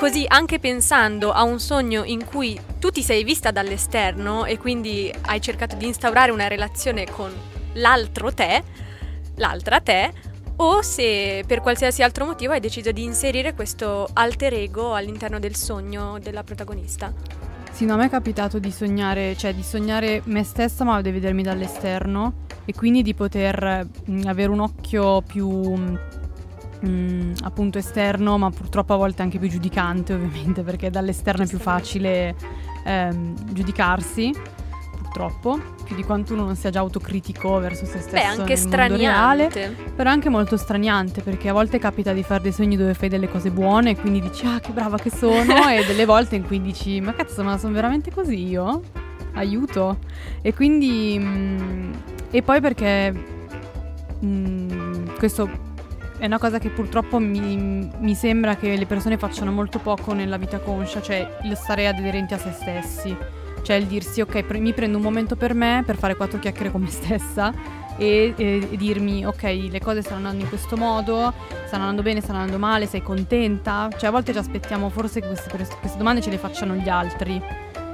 così 0.00 0.24
anche 0.26 0.58
pensando 0.58 1.30
a 1.30 1.42
un 1.42 1.60
sogno 1.60 2.04
in 2.04 2.24
cui 2.24 2.58
tu 2.78 2.90
ti 2.90 3.02
sei 3.02 3.22
vista 3.22 3.50
dall'esterno 3.50 4.46
e 4.46 4.56
quindi 4.56 5.12
hai 5.26 5.42
cercato 5.42 5.76
di 5.76 5.86
instaurare 5.86 6.30
una 6.30 6.48
relazione 6.48 7.04
con 7.04 7.30
l'altro 7.74 8.32
te, 8.32 8.64
l'altra 9.40 9.80
te, 9.80 10.12
o 10.56 10.82
se 10.82 11.42
per 11.46 11.60
qualsiasi 11.60 12.02
altro 12.02 12.26
motivo 12.26 12.52
hai 12.52 12.60
deciso 12.60 12.92
di 12.92 13.02
inserire 13.02 13.54
questo 13.54 14.08
alter 14.12 14.52
ego 14.52 14.94
all'interno 14.94 15.38
del 15.38 15.56
sogno 15.56 16.18
della 16.20 16.44
protagonista. 16.44 17.12
Sì, 17.72 17.86
no, 17.86 17.94
a 17.94 17.96
me 17.96 18.06
è 18.06 18.10
capitato 18.10 18.58
di 18.58 18.70
sognare, 18.70 19.34
cioè 19.36 19.54
di 19.54 19.62
sognare 19.62 20.20
me 20.26 20.44
stessa 20.44 20.84
ma 20.84 21.00
di 21.00 21.10
vedermi 21.10 21.42
dall'esterno 21.42 22.44
e 22.66 22.74
quindi 22.74 23.02
di 23.02 23.14
poter 23.14 23.86
mh, 24.04 24.26
avere 24.26 24.50
un 24.50 24.60
occhio 24.60 25.22
più 25.22 25.48
mh, 25.48 27.32
appunto 27.42 27.78
esterno 27.78 28.36
ma 28.36 28.50
purtroppo 28.50 28.92
a 28.92 28.96
volte 28.96 29.22
anche 29.22 29.38
più 29.38 29.48
giudicante 29.48 30.12
ovviamente 30.12 30.62
perché 30.62 30.90
dall'esterno 30.90 31.44
è 31.44 31.46
più 31.46 31.58
facile 31.58 32.34
ehm, 32.84 33.52
giudicarsi 33.54 34.32
purtroppo 35.10 35.60
più 35.84 35.96
di 35.96 36.04
quanto 36.04 36.34
uno 36.34 36.44
non 36.44 36.54
sia 36.54 36.70
già 36.70 36.78
autocritico 36.78 37.58
verso 37.58 37.84
se 37.84 37.98
stesso 37.98 38.14
Beh, 38.14 38.22
anche 38.22 38.56
mondo 38.56 38.96
reale 38.96 39.50
straniante. 39.50 39.92
però 39.94 40.10
anche 40.10 40.28
molto 40.28 40.56
straniante 40.56 41.22
perché 41.22 41.48
a 41.48 41.52
volte 41.52 41.78
capita 41.78 42.12
di 42.12 42.22
fare 42.22 42.42
dei 42.42 42.52
sogni 42.52 42.76
dove 42.76 42.94
fai 42.94 43.08
delle 43.08 43.28
cose 43.28 43.50
buone 43.50 43.90
e 43.90 43.96
quindi 43.96 44.20
dici 44.20 44.46
ah 44.46 44.60
che 44.60 44.70
brava 44.70 44.96
che 44.98 45.10
sono 45.10 45.68
e 45.68 45.84
delle 45.84 46.04
volte 46.04 46.36
in 46.36 46.46
cui 46.46 46.60
dici 46.60 47.00
ma 47.00 47.12
cazzo 47.12 47.42
ma 47.42 47.58
sono 47.58 47.74
veramente 47.74 48.12
così 48.12 48.48
io? 48.48 48.82
Aiuto! 49.34 49.98
E 50.42 50.54
quindi... 50.54 51.16
mm, 51.20 51.92
e 52.30 52.42
poi 52.42 52.60
perché 52.60 53.12
mm, 54.24 55.06
questo 55.18 55.68
è 56.18 56.26
una 56.26 56.38
cosa 56.38 56.58
che 56.58 56.68
purtroppo 56.68 57.18
mi, 57.18 57.90
mi 57.98 58.14
sembra 58.14 58.54
che 58.56 58.76
le 58.76 58.86
persone 58.86 59.16
facciano 59.16 59.50
molto 59.52 59.78
poco 59.78 60.12
nella 60.12 60.36
vita 60.36 60.58
conscia, 60.58 61.00
cioè 61.00 61.38
il 61.44 61.56
stare 61.56 61.86
aderenti 61.88 62.34
a 62.34 62.38
se 62.38 62.52
stessi. 62.52 63.16
Cioè 63.62 63.76
il 63.76 63.86
dirsi 63.86 64.20
ok, 64.20 64.42
pre- 64.42 64.58
mi 64.58 64.72
prendo 64.72 64.96
un 64.96 65.02
momento 65.02 65.36
per 65.36 65.54
me, 65.54 65.82
per 65.84 65.96
fare 65.96 66.16
quattro 66.16 66.38
chiacchiere 66.38 66.70
con 66.70 66.82
me 66.82 66.90
stessa 66.90 67.52
e, 67.96 68.32
e- 68.36 68.68
e 68.70 68.76
dirmi 68.76 69.24
ok, 69.26 69.42
le 69.70 69.80
cose 69.80 70.02
stanno 70.02 70.16
andando 70.18 70.42
in 70.42 70.48
questo 70.48 70.76
modo, 70.76 71.32
stanno 71.66 71.82
andando 71.82 72.02
bene, 72.02 72.20
stanno 72.20 72.38
andando 72.38 72.58
male, 72.58 72.86
sei 72.86 73.02
contenta? 73.02 73.88
Cioè 73.96 74.08
a 74.08 74.12
volte 74.12 74.32
ci 74.32 74.38
aspettiamo 74.38 74.88
forse 74.88 75.20
che 75.20 75.26
queste, 75.26 75.50
queste 75.50 75.98
domande 75.98 76.20
ce 76.20 76.30
le 76.30 76.38
facciano 76.38 76.74
gli 76.74 76.88
altri 76.88 77.40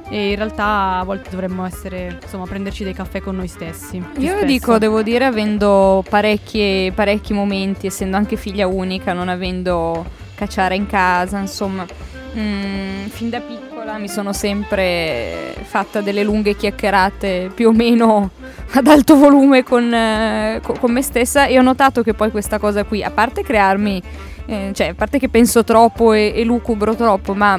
e 0.08 0.30
in 0.30 0.36
realtà 0.36 0.98
a 0.98 1.04
volte 1.04 1.30
dovremmo 1.30 1.66
essere, 1.66 2.18
insomma, 2.22 2.44
prenderci 2.44 2.84
dei 2.84 2.94
caffè 2.94 3.20
con 3.20 3.34
noi 3.34 3.48
stessi. 3.48 3.96
Io 3.96 4.30
spesso. 4.30 4.44
dico, 4.44 4.78
devo 4.78 5.02
dire, 5.02 5.24
avendo 5.24 6.04
parecchi 6.08 6.92
momenti, 7.32 7.88
essendo 7.88 8.16
anche 8.16 8.36
figlia 8.36 8.68
unica, 8.68 9.12
non 9.12 9.28
avendo 9.28 10.04
cacciare 10.36 10.76
in 10.76 10.86
casa, 10.86 11.38
insomma, 11.38 11.84
mm, 12.36 13.06
fin 13.06 13.30
da 13.30 13.40
piccola 13.40 13.75
mi 13.95 14.09
sono 14.09 14.32
sempre 14.32 15.55
fatta 15.62 16.01
delle 16.01 16.22
lunghe 16.22 16.57
chiacchierate 16.57 17.51
più 17.55 17.68
o 17.68 17.72
meno 17.72 18.30
ad 18.74 18.87
alto 18.87 19.16
volume 19.16 19.62
con, 19.62 19.93
eh, 19.93 20.61
co- 20.62 20.76
con 20.78 20.93
me 20.93 21.03
stessa 21.03 21.47
e 21.47 21.59
ho 21.59 21.62
notato 21.62 22.03
che 22.03 22.12
poi 22.12 22.30
questa 22.30 22.59
cosa 22.59 22.84
qui, 22.84 23.03
a 23.03 23.11
parte 23.11 23.43
crearmi, 23.43 24.03
eh, 24.47 24.70
cioè 24.74 24.89
a 24.89 24.95
parte 24.95 25.18
che 25.18 25.28
penso 25.28 25.64
troppo 25.64 26.12
e, 26.12 26.32
e 26.34 26.45
lucubro 26.45 26.95
troppo, 26.95 27.34
ma 27.34 27.59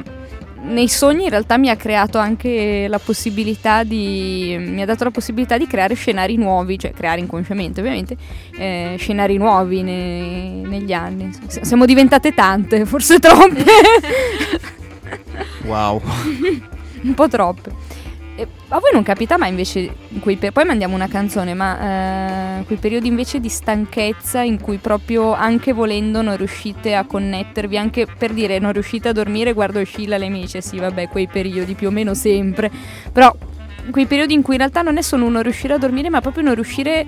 nei 0.60 0.88
sogni 0.88 1.24
in 1.24 1.30
realtà 1.30 1.56
mi 1.56 1.70
ha 1.70 1.76
creato 1.76 2.18
anche 2.18 2.86
la 2.88 2.98
possibilità 2.98 3.84
di 3.84 4.56
mi 4.58 4.82
ha 4.82 4.86
dato 4.86 5.04
la 5.04 5.10
possibilità 5.10 5.56
di 5.56 5.66
creare 5.66 5.94
scenari 5.94 6.36
nuovi, 6.36 6.78
cioè 6.78 6.92
creare 6.92 7.20
inconsciamente 7.20 7.80
ovviamente, 7.80 8.16
eh, 8.56 8.96
scenari 8.98 9.36
nuovi 9.36 9.82
ne- 9.82 10.62
negli 10.66 10.92
anni. 10.92 11.30
S- 11.46 11.60
siamo 11.60 11.86
diventate 11.86 12.34
tante, 12.34 12.84
forse 12.84 13.18
troppe, 13.18 13.64
Wow. 15.64 16.00
un 17.02 17.14
po' 17.14 17.28
troppe. 17.28 17.72
E 18.36 18.46
a 18.68 18.78
voi 18.78 18.90
non 18.92 19.02
capita 19.02 19.36
mai 19.36 19.48
invece, 19.48 19.92
per- 20.22 20.52
poi 20.52 20.64
mandiamo 20.64 20.94
una 20.94 21.08
canzone, 21.08 21.54
ma 21.54 22.60
eh, 22.60 22.64
quei 22.66 22.78
periodi 22.78 23.08
invece 23.08 23.40
di 23.40 23.48
stanchezza 23.48 24.42
in 24.42 24.60
cui 24.60 24.76
proprio 24.76 25.32
anche 25.32 25.72
volendo 25.72 26.22
non 26.22 26.36
riuscite 26.36 26.94
a 26.94 27.04
connettervi, 27.04 27.76
anche 27.76 28.06
per 28.06 28.32
dire 28.32 28.60
non 28.60 28.72
riuscite 28.72 29.08
a 29.08 29.12
dormire, 29.12 29.54
guardo 29.54 29.82
Scilla 29.82 30.18
lei 30.18 30.30
mi 30.30 30.42
dice 30.42 30.60
sì 30.60 30.78
vabbè 30.78 31.08
quei 31.08 31.26
periodi 31.26 31.74
più 31.74 31.88
o 31.88 31.90
meno 31.90 32.14
sempre, 32.14 32.70
però 33.12 33.34
quei 33.90 34.06
periodi 34.06 34.34
in 34.34 34.42
cui 34.42 34.54
in 34.54 34.60
realtà 34.60 34.82
non 34.82 34.98
è 34.98 35.02
solo 35.02 35.28
non 35.28 35.42
riuscire 35.42 35.74
a 35.74 35.78
dormire 35.78 36.08
ma 36.10 36.20
proprio 36.20 36.44
non 36.44 36.54
riuscire 36.54 37.06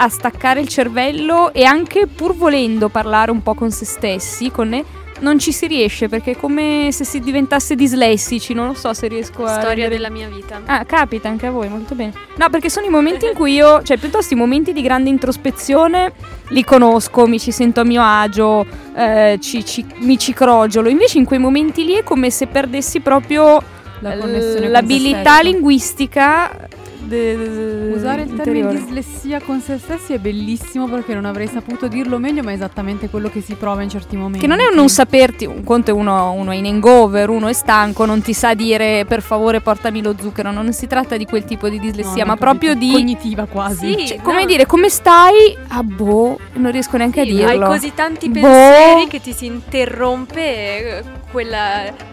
a 0.00 0.08
staccare 0.08 0.60
il 0.60 0.68
cervello 0.68 1.52
e 1.52 1.64
anche 1.64 2.06
pur 2.06 2.34
volendo 2.36 2.88
parlare 2.88 3.30
un 3.32 3.42
po' 3.42 3.54
con 3.54 3.70
se 3.70 3.84
stessi, 3.84 4.50
con 4.50 4.84
non 5.20 5.40
ci 5.40 5.50
si 5.50 5.66
riesce 5.66 6.08
perché 6.08 6.30
è 6.32 6.36
come 6.36 6.90
se 6.92 7.02
si 7.04 7.18
diventasse 7.18 7.74
dislessici, 7.74 8.54
non 8.54 8.68
lo 8.68 8.74
so 8.74 8.92
se 8.94 9.08
riesco 9.08 9.42
a... 9.42 9.48
Storia 9.58 9.88
rendere- 9.88 9.96
della 9.96 10.10
mia 10.10 10.28
vita. 10.28 10.60
Ah, 10.66 10.84
capita 10.84 11.28
anche 11.28 11.46
a 11.46 11.50
voi, 11.50 11.68
molto 11.68 11.96
bene. 11.96 12.12
No, 12.36 12.48
perché 12.50 12.70
sono 12.70 12.86
i 12.86 12.88
momenti 12.88 13.26
in 13.26 13.34
cui 13.34 13.54
io, 13.54 13.82
cioè 13.82 13.96
piuttosto 13.98 14.34
i 14.34 14.36
momenti 14.36 14.72
di 14.72 14.80
grande 14.80 15.10
introspezione 15.10 16.12
li 16.50 16.62
conosco, 16.62 17.26
mi 17.26 17.40
ci 17.40 17.50
sento 17.50 17.80
a 17.80 17.84
mio 17.84 18.02
agio, 18.04 18.64
eh, 18.94 19.38
ci- 19.40 19.64
ci- 19.64 19.84
mi 20.02 20.16
ci 20.16 20.32
crogiolo. 20.32 20.88
Invece 20.88 21.18
in 21.18 21.24
quei 21.24 21.40
momenti 21.40 21.84
lì 21.84 21.94
è 21.94 22.04
come 22.04 22.30
se 22.30 22.46
perdessi 22.46 23.00
proprio 23.00 23.60
La 23.98 24.14
l'abilità 24.14 25.40
linguistica. 25.40 26.68
De- 27.08 27.36
de- 27.36 27.92
Usare 27.94 28.22
il 28.22 28.34
termine 28.34 28.58
interiore. 28.58 28.78
dislessia 28.78 29.40
con 29.40 29.60
se 29.60 29.78
stessi 29.78 30.12
è 30.12 30.18
bellissimo 30.18 30.86
perché 30.88 31.14
non 31.14 31.24
avrei 31.24 31.46
saputo 31.48 31.88
dirlo 31.88 32.18
meglio, 32.18 32.42
ma 32.42 32.50
è 32.50 32.54
esattamente 32.54 33.08
quello 33.08 33.28
che 33.30 33.40
si 33.40 33.54
prova 33.54 33.82
in 33.82 33.88
certi 33.88 34.16
momenti. 34.16 34.40
Che 34.40 34.46
non 34.46 34.60
è 34.60 34.66
un 34.68 34.74
non 34.74 34.88
saperti, 34.88 35.44
un 35.46 35.64
conto 35.64 35.90
è 35.90 35.94
uno, 35.94 36.32
uno 36.32 36.50
è 36.52 36.54
in 36.54 36.66
hangover, 36.66 37.28
uno 37.30 37.48
è 37.48 37.52
stanco, 37.52 38.04
non 38.04 38.22
ti 38.22 38.32
sa 38.32 38.54
dire 38.54 39.04
per 39.06 39.22
favore 39.22 39.60
portami 39.60 40.02
lo 40.02 40.14
zucchero, 40.18 40.50
non 40.52 40.72
si 40.72 40.86
tratta 40.86 41.16
di 41.16 41.24
quel 41.24 41.44
tipo 41.44 41.68
di 41.68 41.78
dislessia, 41.80 42.24
ma 42.24 42.36
proprio 42.36 42.74
di... 42.74 42.92
cognitiva 42.92 43.46
quasi. 43.46 43.94
Sì, 43.98 44.06
Cioè, 44.06 44.20
come 44.22 44.40
no. 44.40 44.46
dire, 44.46 44.66
come 44.66 44.88
stai? 44.88 45.56
Ah 45.68 45.82
boh, 45.82 46.38
non 46.54 46.70
riesco 46.70 46.96
neanche 46.96 47.24
Sì, 47.24 47.30
a 47.30 47.34
dirlo. 47.48 47.64
Hai 47.66 47.72
così 47.72 47.92
tanti 47.94 48.28
Boh. 48.28 48.40
pensieri 48.40 49.06
che 49.08 49.20
ti 49.20 49.32
si 49.32 49.46
interrompe 49.46 50.98
eh, 50.98 51.02
quel 51.30 51.54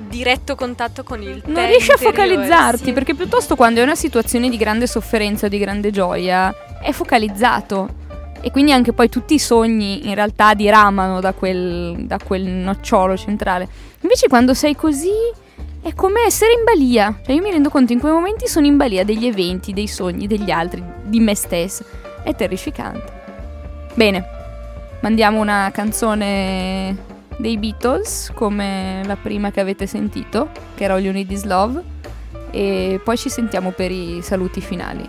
diretto 0.08 0.56
contatto 0.56 1.04
con 1.04 1.22
il 1.22 1.42
Non 1.46 1.66
riesci 1.68 1.92
a 1.92 1.98
focalizzarti, 1.98 2.86
sì. 2.86 2.94
perché 2.94 3.14
piuttosto 3.16 3.56
quando 3.56 3.80
è 3.82 3.84
una 3.84 3.96
situazione 3.96 4.50
di 4.50 4.58
grande 4.58 4.85
sofferenza 4.88 5.46
o 5.46 5.50
di 5.50 5.58
grande 5.58 5.92
gioia, 5.92 6.54
è 6.82 6.92
focalizzato. 6.92 8.04
E 8.42 8.52
quindi 8.52 8.72
anche 8.72 8.94
poi 8.94 9.10
tutti 9.10 9.34
i 9.34 9.40
sogni 9.40 10.08
in 10.08 10.14
realtà 10.14 10.54
diramano 10.54 11.20
da 11.20 11.34
quel, 11.34 12.06
da 12.06 12.20
quel 12.24 12.44
nocciolo 12.44 13.18
centrale. 13.18 13.68
Invece 14.02 14.28
quando 14.28 14.54
sei 14.54 14.76
così 14.76 15.10
è 15.82 15.94
come 15.94 16.22
essere 16.22 16.54
in 16.54 16.64
balia. 16.64 17.20
Cioè 17.24 17.36
io 17.36 17.42
mi 17.42 17.52
rendo 17.52 17.70
conto 17.70 17.94
in 17.94 18.00
quei 18.00 18.12
momenti 18.12 18.48
sono 18.48 18.66
in 18.66 18.78
balia 18.78 19.04
degli 19.04 19.26
eventi, 19.26 19.74
dei 19.74 19.88
sogni, 19.88 20.28
degli 20.28 20.52
altri, 20.52 20.84
di 21.04 21.20
me 21.20 21.36
stessa. 21.36 21.84
È 22.24 22.36
terrificante. 22.36 23.14
Bene, 23.94 24.26
mandiamo 25.02 25.40
una 25.40 25.70
canzone 25.72 27.14
dei 27.38 27.58
Beatles 27.58 28.32
come 28.34 29.02
la 29.06 29.16
prima 29.16 29.52
che 29.52 29.60
avete 29.60 29.88
sentito, 29.88 30.50
che 30.76 30.84
era 30.84 30.96
All 30.96 31.02
You 31.02 31.42
Love, 31.44 31.84
e 32.56 33.02
poi 33.04 33.18
ci 33.18 33.30
sentiamo 33.30 33.72
per 33.72 33.92
i 33.92 34.22
saluti 34.22 34.62
finali. 34.62 35.08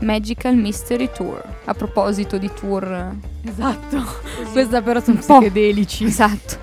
Magical 0.00 0.54
Mystery 0.56 1.10
Tour. 1.10 1.42
A 1.64 1.72
proposito 1.74 2.36
di 2.36 2.50
tour, 2.52 3.14
Esatto. 3.44 4.04
Questa 4.52 4.82
però 4.82 5.00
sono 5.00 5.18
psichedelici. 5.18 6.04
esatto, 6.04 6.56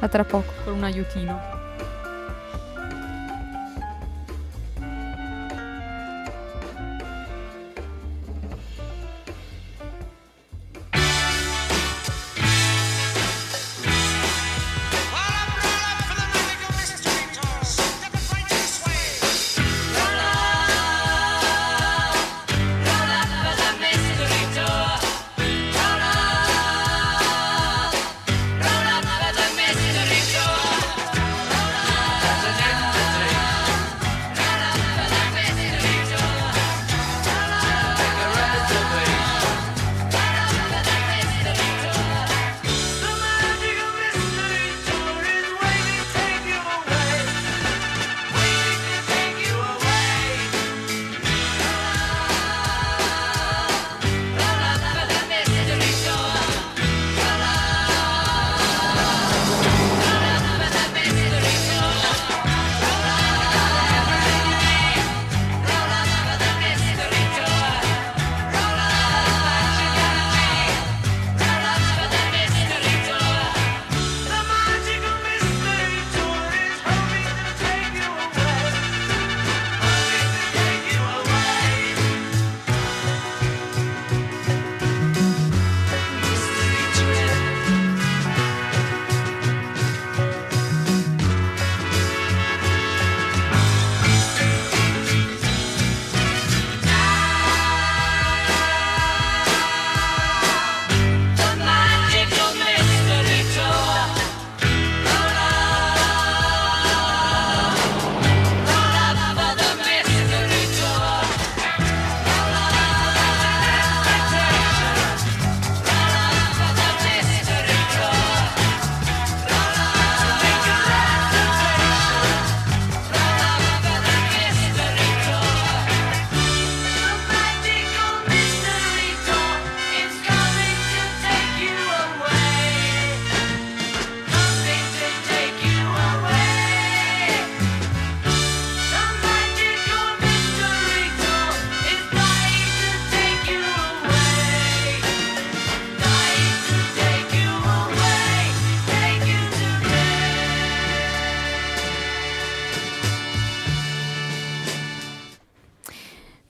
a 0.00 0.08
tra 0.08 0.24
poco. 0.24 0.52
Con 0.64 0.74
un 0.74 0.82
aiutino. 0.84 1.53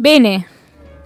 Bene, 0.04 0.46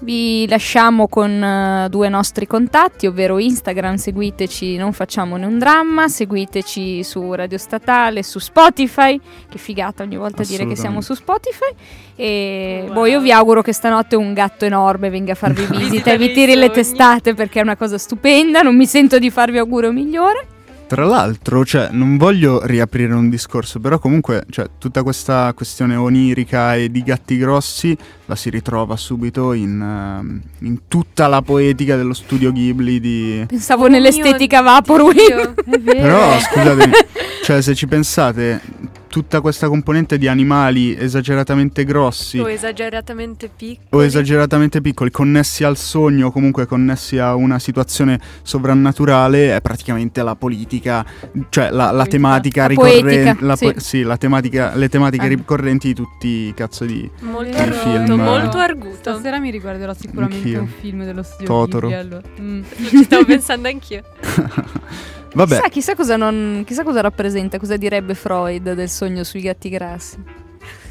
vi 0.00 0.44
lasciamo 0.48 1.06
con 1.06 1.30
eh, 1.30 1.86
due 1.88 2.08
nostri 2.08 2.48
contatti, 2.48 3.06
ovvero 3.06 3.38
Instagram, 3.38 3.94
seguiteci, 3.94 4.76
non 4.76 4.92
facciamone 4.92 5.46
un 5.46 5.56
dramma, 5.56 6.08
seguiteci 6.08 7.04
su 7.04 7.32
Radio 7.32 7.58
Statale, 7.58 8.24
su 8.24 8.40
Spotify, 8.40 9.20
che 9.48 9.58
figata 9.58 10.02
ogni 10.02 10.16
volta 10.16 10.42
dire 10.42 10.66
che 10.66 10.74
siamo 10.74 11.00
su 11.00 11.14
Spotify. 11.14 11.72
E 12.16 12.82
Wow. 12.86 12.92
boh, 12.92 13.06
io 13.06 13.20
vi 13.20 13.30
auguro 13.30 13.62
che 13.62 13.72
stanotte 13.72 14.16
un 14.16 14.32
gatto 14.32 14.64
enorme 14.64 15.10
venga 15.10 15.30
a 15.30 15.36
farvi 15.36 15.64
visita 15.78 16.10
e 16.10 16.18
vi 16.18 16.32
tiri 16.32 16.56
le 16.56 16.70
testate 16.70 17.34
perché 17.34 17.60
è 17.60 17.62
una 17.62 17.76
cosa 17.76 17.98
stupenda, 17.98 18.62
non 18.62 18.74
mi 18.74 18.86
sento 18.86 19.20
di 19.20 19.30
farvi 19.30 19.58
augurio 19.58 19.92
migliore. 19.92 20.57
Tra 20.88 21.04
l'altro, 21.04 21.66
cioè, 21.66 21.88
non 21.90 22.16
voglio 22.16 22.64
riaprire 22.64 23.12
un 23.12 23.28
discorso, 23.28 23.78
però 23.78 23.98
comunque, 23.98 24.46
cioè, 24.48 24.70
tutta 24.78 25.02
questa 25.02 25.52
questione 25.54 25.96
onirica 25.96 26.76
e 26.76 26.90
di 26.90 27.02
gatti 27.02 27.36
grossi 27.36 27.94
la 28.24 28.34
si 28.34 28.48
ritrova 28.48 28.96
subito 28.96 29.52
in, 29.52 29.80
ehm, 29.82 30.40
in 30.60 30.78
tutta 30.88 31.26
la 31.26 31.42
poetica 31.42 31.94
dello 31.94 32.14
studio 32.14 32.50
Ghibli 32.52 33.00
di... 33.00 33.44
Pensavo 33.46 33.84
Oh 33.84 33.88
nell'estetica 33.88 34.62
Vaporwave. 34.62 35.54
Però, 35.84 36.38
scusatemi, 36.40 36.92
cioè, 37.44 37.60
se 37.60 37.74
ci 37.74 37.86
pensate, 37.86 38.60
tutta 39.08 39.40
questa 39.40 39.68
componente 39.68 40.18
di 40.18 40.28
animali 40.28 40.96
esageratamente 40.96 41.84
grossi 41.84 42.38
O 42.38 42.48
esageratamente 42.48 43.48
piccoli. 43.54 43.86
o 43.90 44.04
esageratamente 44.04 44.80
piccoli, 44.80 45.10
connessi 45.10 45.64
al 45.64 45.76
sogno 45.76 46.26
o 46.28 46.30
comunque 46.30 46.66
connessi 46.66 47.18
a 47.18 47.34
una 47.34 47.58
situazione 47.58 48.20
sovrannaturale, 48.42 49.56
è 49.56 49.60
praticamente 49.60 50.22
la 50.22 50.36
politica, 50.36 51.04
cioè 51.48 51.70
la, 51.70 51.90
la 51.90 52.06
tematica 52.06 52.62
La 52.62 52.68
ricorrente, 52.68 53.34
poetica, 53.34 53.56
sì. 53.56 53.72
sì, 53.76 54.02
la 54.02 54.16
tematica, 54.16 54.74
le 54.74 54.88
tematiche 54.88 55.24
Ah. 55.24 55.28
ricorrenti 55.28 55.88
di 55.88 55.94
tutti 55.94 56.26
i 56.28 56.54
cazzo 56.54 56.84
di 56.84 57.10
Molto 57.20 57.56
arguto, 57.56 57.78
Film. 57.80 58.20
molto 58.20 58.58
arguto. 58.58 58.96
Stasera 58.96 59.38
mi 59.40 59.50
riguarderò 59.50 59.94
sicuramente 59.94 60.36
Anch'io. 60.36 60.60
un 60.60 60.68
film 60.80 61.04
dello 61.04 61.22
studio 61.22 61.46
Totoro. 61.46 61.88
Ghibli, 61.88 62.00
allora. 62.00 62.22
Mm. 62.40 62.62
Ci 62.88 63.02
stavo 63.04 63.24
pensando 63.24 63.68
anch'io. 63.68 64.02
Vabbè, 65.34 65.54
Chissà, 65.56 65.68
chissà 65.68 65.94
cosa, 65.94 66.16
non, 66.16 66.62
chissà 66.66 66.82
cosa 66.82 67.00
rappresenta, 67.00 67.58
cosa 67.58 67.76
direbbe 67.76 68.14
Freud 68.14 68.72
del 68.72 68.88
sogno 68.88 69.24
sui 69.24 69.40
gatti 69.40 69.68
grassi. 69.68 70.16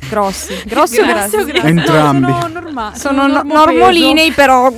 Grossi, 0.09 0.53
grossi 0.65 0.99
o 0.99 1.05
Grassi 1.05 1.43
grassi? 1.45 1.67
Entrambi. 1.67 2.21
No, 2.31 2.39
sono 2.41 2.47
normali. 2.59 2.97
Sono 2.97 3.27
no- 3.27 3.41
normolinei 3.43 4.31
però 4.31 4.71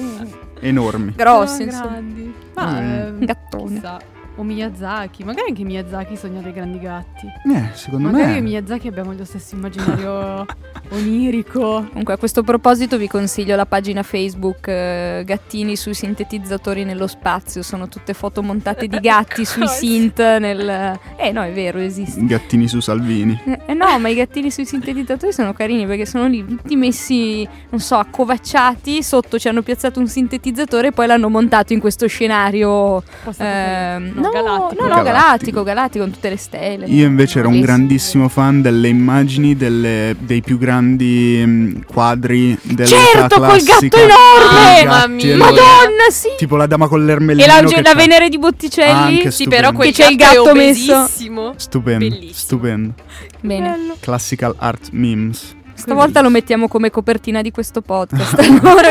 enormi. 0.59 1.13
grossi, 1.15 1.55
Sono 1.57 1.63
insomma. 1.69 1.87
grandi. 1.89 2.33
Ma, 2.55 2.71
Mm. 2.71 2.77
ehm, 2.93 3.25
Gattoni. 3.25 3.73
chissà. 3.75 3.99
O 4.39 4.43
Miyazaki, 4.43 5.25
magari 5.25 5.49
anche 5.49 5.65
Miyazaki 5.65 6.15
sogna 6.15 6.39
dei 6.39 6.53
grandi 6.53 6.79
gatti. 6.79 7.25
Eh, 7.25 7.69
secondo 7.73 8.09
Magari 8.09 8.31
e 8.31 8.33
me 8.35 8.41
Miyazaki 8.41 8.87
abbiamo 8.87 9.11
lo 9.11 9.25
stesso 9.25 9.53
immaginario 9.53 10.45
onirico. 10.91 11.85
Comunque 11.89 12.13
a 12.13 12.17
questo 12.17 12.41
proposito 12.41 12.97
vi 12.97 13.09
consiglio 13.09 13.57
la 13.57 13.65
pagina 13.65 14.01
Facebook 14.01 14.65
eh, 14.69 15.23
Gattini 15.25 15.75
sui 15.75 15.93
sintetizzatori 15.93 16.85
nello 16.85 17.07
spazio, 17.07 17.61
sono 17.63 17.89
tutte 17.89 18.13
foto 18.13 18.41
montate 18.41 18.87
di 18.87 18.97
gatti 19.01 19.43
sui 19.43 19.67
synth 19.67 20.19
nel... 20.19 20.97
Eh 21.21 21.31
no, 21.33 21.41
è 21.43 21.51
vero, 21.51 21.79
esiste. 21.79 22.21
gattini 22.25 22.67
su 22.69 22.79
Salvini. 22.79 23.37
Eh, 23.45 23.59
eh 23.67 23.73
no, 23.73 23.99
ma 23.99 24.07
i 24.07 24.15
gattini 24.15 24.49
sui 24.49 24.65
sintetizzatori 24.65 25.33
sono 25.33 25.51
carini 25.53 25.85
perché 25.85 26.05
sono 26.05 26.27
lì 26.27 26.45
tutti 26.45 26.77
messi, 26.77 27.45
non 27.71 27.81
so, 27.81 27.95
accovacciati, 27.95 29.03
sotto 29.03 29.37
ci 29.37 29.49
hanno 29.49 29.61
piazzato 29.61 29.99
un 29.99 30.07
sintetizzatore 30.07 30.87
e 30.87 30.91
poi 30.93 31.07
l'hanno 31.07 31.27
montato 31.27 31.73
in 31.73 31.79
questo 31.81 32.07
scenario 32.07 33.03
ehm, 33.37 34.11
no, 34.15 34.21
no, 34.21 34.29
galattico. 34.29 34.81
no, 34.81 34.87
no, 34.87 35.01
Galattico. 35.01 35.03
galattico, 35.03 35.63
galattico 35.63 36.03
con 36.05 36.13
tutte 36.13 36.29
le 36.29 36.37
stelle. 36.37 36.85
Io 36.85 37.05
invece 37.05 37.39
ero 37.39 37.49
un 37.49 37.59
grandissimo 37.59 38.29
fan 38.29 38.61
delle 38.61 38.87
immagini 38.87 39.55
delle- 39.57 40.15
dei 40.19 40.41
più 40.41 40.57
grandi 40.57 41.43
mm, 41.45 41.81
quadri 41.85 42.57
dell'età 42.61 42.95
Certo, 42.95 43.39
col 43.41 43.61
gatto 43.61 43.97
enorme! 43.97 44.85
Mamma 44.85 45.07
gatti. 45.07 45.33
Madonna, 45.33 46.09
sì! 46.11 46.29
Tipo 46.37 46.55
la 46.55 46.65
dama 46.65 46.87
con 46.87 47.05
l'ermellino 47.05 47.43
E 47.43 47.47
la, 47.47 47.67
che 47.67 47.75
la 47.81 47.89
c'ha- 47.91 47.95
Venere 47.95 48.29
di 48.29 48.37
Botticelli. 48.39 48.89
Anche 48.91 49.31
Sì, 49.31 49.43
stupendo. 49.43 49.55
però 49.55 49.71
quel 49.73 49.93
Che 49.93 50.03
c'è 50.03 50.09
il 50.09 50.15
gatto, 50.15 50.43
gatto 50.43 50.49
è 50.49 50.53
messo. 50.53 51.08
Obesissimo. 51.09 51.53
Stupendo, 51.57 52.07
Bellissimo. 52.07 52.33
stupendo. 52.33 52.93
Bene. 53.41 53.77
Classical 53.99 54.55
art 54.57 54.89
memes. 54.91 55.55
Stavolta 55.73 56.21
lo 56.21 56.29
mettiamo 56.29 56.67
come 56.67 56.89
copertina 56.89 57.41
di 57.41 57.51
questo 57.51 57.81
podcast. 57.81 58.37
Allora, 58.39 58.89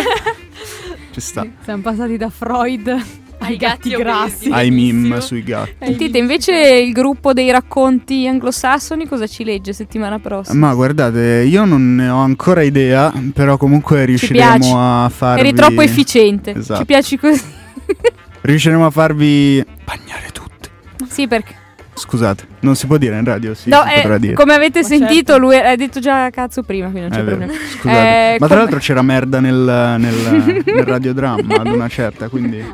Ci 1.13 1.21
sta. 1.21 1.47
Siamo 1.63 1.83
passati 1.83 2.17
da 2.17 2.31
Freud 2.31 2.89
ai 3.41 3.57
gatti, 3.57 3.91
gatti 3.91 4.03
grassi. 4.03 4.51
Ai 4.51 4.71
meme 4.71 4.93
Bellissimo. 4.93 5.21
sui 5.21 5.43
gatti. 5.45 5.75
sentite, 5.79 6.19
invece 6.19 6.53
il 6.55 6.93
gruppo 6.93 7.33
dei 7.33 7.51
racconti 7.51 8.27
anglosassoni 8.27 9.07
cosa 9.07 9.27
ci 9.27 9.45
legge 9.45 9.73
settimana 9.73 10.19
prossima? 10.19 10.67
Ma 10.67 10.75
guardate, 10.75 11.45
io 11.47 11.65
non 11.65 11.95
ne 11.97 12.09
ho 12.09 12.19
ancora 12.19 12.63
idea, 12.63 13.13
però 13.33 13.57
comunque 13.57 14.05
riusciremo 14.07 15.05
a 15.05 15.09
farvi... 15.09 15.41
Eri 15.41 15.53
troppo 15.55 15.83
efficiente. 15.83 16.55
Esatto. 16.55 16.81
Ci 16.81 16.87
piaci 16.87 17.19
così. 17.19 17.45
Riusciremo 18.41 18.87
a 18.87 18.91
farvi 18.91 19.65
bagnare 19.85 20.31
tutti. 20.33 20.69
sì, 21.09 21.27
perché 21.29 21.55
Scusate, 21.99 22.47
non 22.61 22.77
si 22.77 22.87
può 22.87 22.97
dire 22.97 23.19
in 23.19 23.25
radio? 23.25 23.55
Sì, 23.55 23.69
No, 23.69 23.83
si 23.87 23.93
eh, 23.95 24.01
potrà 24.03 24.19
dire. 24.19 24.35
come 24.35 24.55
avete 24.55 24.81
Ma 24.81 24.87
sentito, 24.87 25.33
certo. 25.33 25.39
lui 25.39 25.57
ha 25.57 25.77
detto 25.77 26.01
già 26.01 26.31
cazzo 26.31 26.63
prima, 26.63 26.89
quindi 26.91 27.09
non 27.09 27.11
c'è 27.11 27.23
È 27.23 27.25
vero, 27.25 27.37
problema. 27.37 27.61
Scusate. 27.69 27.99
Eh, 27.99 28.31
Ma 28.33 28.37
tra 28.39 28.47
come- 28.47 28.61
l'altro 28.61 28.79
c'era 28.79 29.03
merda 29.03 29.41
nel, 29.41 29.55
nel, 29.99 30.63
nel 30.65 30.85
radiodramma 30.85 31.55
ad 31.57 31.67
una 31.67 31.89
certa, 31.89 32.29
quindi... 32.29 32.65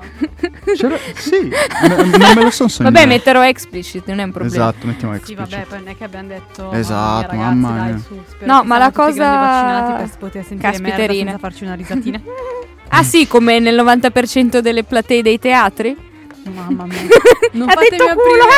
C'era... 0.77 0.97
Sì, 1.14 1.41
n- 1.43 1.51
non 2.18 2.33
me 2.35 2.43
lo 2.43 2.51
sono 2.51 2.68
sognato. 2.68 2.95
Vabbè, 2.95 3.07
metterò 3.07 3.43
explicit, 3.45 4.07
non 4.09 4.18
è 4.20 4.22
un 4.25 4.33
problema. 4.33 4.55
Esatto, 4.70 4.87
mettiamo 4.87 5.14
Sì, 5.14 5.20
explicit. 5.20 5.51
vabbè, 5.51 5.66
poi 5.68 5.79
non 5.79 5.89
è 5.89 5.97
che 5.97 6.05
abbiamo 6.05 6.29
detto 6.29 6.72
Esatto, 6.72 7.35
mamma 7.37 7.51
mia, 7.51 7.68
mamma 7.68 7.68
ragazzi, 7.85 8.07
mia. 8.12 8.20
dai, 8.20 8.25
su, 8.27 8.35
spero 8.35 8.53
No, 8.53 8.62
ma 8.64 8.79
la 8.79 8.91
cosa- 8.91 9.25
vaccinati 9.25 9.93
per 10.03 10.18
poter 10.18 10.45
sentire 10.45 10.70
merda 10.70 10.87
Caspiterina. 10.89 11.31
senza 11.31 11.39
farci 11.39 11.64
una 11.64 11.75
risatina. 11.75 12.20
Ah 12.89 13.03
sì, 13.03 13.27
come 13.27 13.59
nel 13.59 13.75
90% 13.75 14.59
delle 14.59 14.85
platee 14.85 15.22
dei 15.22 15.39
teatri? 15.39 16.04
Mamma 16.53 16.84
mia. 16.84 16.99
Non 17.55 17.68
fatemi 17.68 18.03
aprire, 18.09 18.36
non 18.38 18.49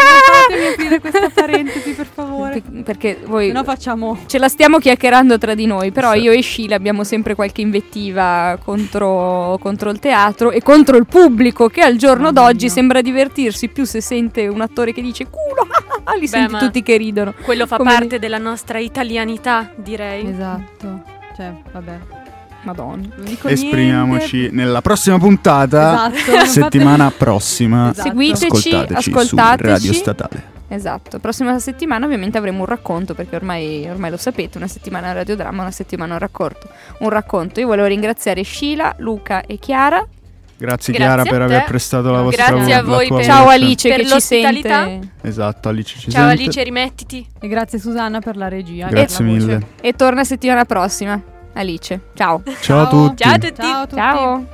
fatemi 0.48 0.66
aprire 0.72 1.00
questa 1.00 1.28
parentesi, 1.32 1.92
per 1.92 2.06
favore. 2.06 2.62
Per- 2.62 2.82
Perché 2.82 3.18
voi 3.26 3.52
no 3.52 3.62
facciamo 3.62 4.18
ce 4.26 4.38
la 4.38 4.48
stiamo 4.48 4.78
chiacchierando 4.78 5.36
tra 5.36 5.54
di 5.54 5.66
noi, 5.66 5.92
però 5.92 6.12
Sì. 6.14 6.20
io 6.20 6.32
e 6.32 6.42
Sheila 6.42 6.76
abbiamo 6.76 7.04
sempre 7.04 7.34
qualche 7.34 7.60
invettiva 7.60 8.58
contro, 8.64 9.58
contro 9.60 9.90
il 9.90 9.98
teatro 9.98 10.50
e 10.50 10.62
contro 10.62 10.96
il 10.96 11.06
pubblico 11.06 11.68
che 11.68 11.82
al 11.82 11.96
giorno 11.96 12.30
Mamma 12.32 12.40
d'oggi 12.48 12.64
mia. 12.64 12.74
sembra 12.74 13.00
divertirsi 13.02 13.68
più 13.68 13.84
se 13.84 14.00
sente 14.00 14.46
un 14.48 14.62
attore 14.62 14.92
che 14.94 15.02
dice 15.02 15.26
culo, 15.28 15.66
li 16.18 16.26
senti 16.26 16.52
ma- 16.52 16.58
tutti 16.58 16.82
che 16.82 16.96
ridono. 16.96 17.34
Quello 17.42 17.66
fa 17.66 17.76
Come 17.76 17.92
parte 17.92 18.18
della 18.18 18.38
nostra 18.38 18.78
italianità, 18.78 19.70
direi. 19.76 20.26
Esatto. 20.26 21.02
Cioè, 21.36 21.52
vabbè. 21.70 21.98
Madonna. 22.66 23.06
Dico 23.16 23.48
Esprimiamoci 23.48 24.48
nella 24.50 24.82
prossima 24.82 25.18
puntata, 25.18 26.10
Esatto, 26.12 26.44
settimana 26.50 27.10
prossima. 27.16 27.90
Esatto. 27.92 28.08
Seguiteci, 28.08 28.44
Ascoltateci, 28.46 29.10
ascoltateci. 29.10 29.56
su 29.62 29.66
Radio 29.70 29.92
Statale. 29.92 30.54
Esatto, 30.68 31.20
prossima 31.20 31.56
settimana 31.60 32.06
ovviamente 32.06 32.38
avremo 32.38 32.58
un 32.60 32.64
racconto 32.66 33.14
perché 33.14 33.36
ormai, 33.36 33.88
ormai 33.88 34.10
lo 34.10 34.16
sapete, 34.16 34.58
una 34.58 34.66
settimana 34.66 35.12
radiodramma, 35.12 35.62
una 35.62 35.70
settimana 35.70 36.14
un 36.14 36.18
racconto. 36.18 36.68
Un 36.98 37.08
racconto. 37.08 37.60
Io 37.60 37.66
volevo 37.68 37.86
ringraziare 37.86 38.42
Sheila, 38.42 38.92
Luca 38.98 39.42
e 39.46 39.58
Chiara. 39.58 40.04
Grazie, 40.58 40.92
Grazie 40.94 40.94
Chiara 40.94 41.22
per 41.22 41.42
aver 41.42 41.64
prestato 41.64 42.10
la 42.10 42.22
vostra 42.22 42.46
Grazie 42.48 42.74
a 42.74 42.82
voi 42.82 43.06
tua 43.08 43.16
per- 43.18 43.26
Ciao. 43.26 43.48
Alice 43.48 43.88
Per 43.90 44.00
che 44.00 44.06
ci 44.06 44.20
sente. 44.20 45.00
Esatto, 45.20 45.68
Alice 45.68 45.98
ci 45.98 46.10
Ciao 46.10 46.26
sente. 46.28 46.42
Alice, 46.42 46.62
rimettiti. 46.64 47.26
E 47.40 47.46
grazie 47.46 47.78
Susanna 47.78 48.18
per 48.20 48.36
la 48.36 48.48
regia. 48.48 48.86
e 48.86 48.90
Grazie 48.90 49.24
voce. 49.24 49.36
mille. 49.38 49.66
E 49.80 49.92
torna 49.92 50.24
settimana 50.24 50.64
prossima. 50.64 51.22
Alice, 51.56 52.00
ciao. 52.14 52.42
Ciao 52.60 52.82
a 52.82 52.86
tutti. 52.86 53.22
Ciao 53.22 53.34
a 53.34 53.38
tutti. 53.38 53.54
Ciao 53.54 53.80
a 53.82 53.86
tutti. 53.86 53.94
Ciao. 53.96 54.46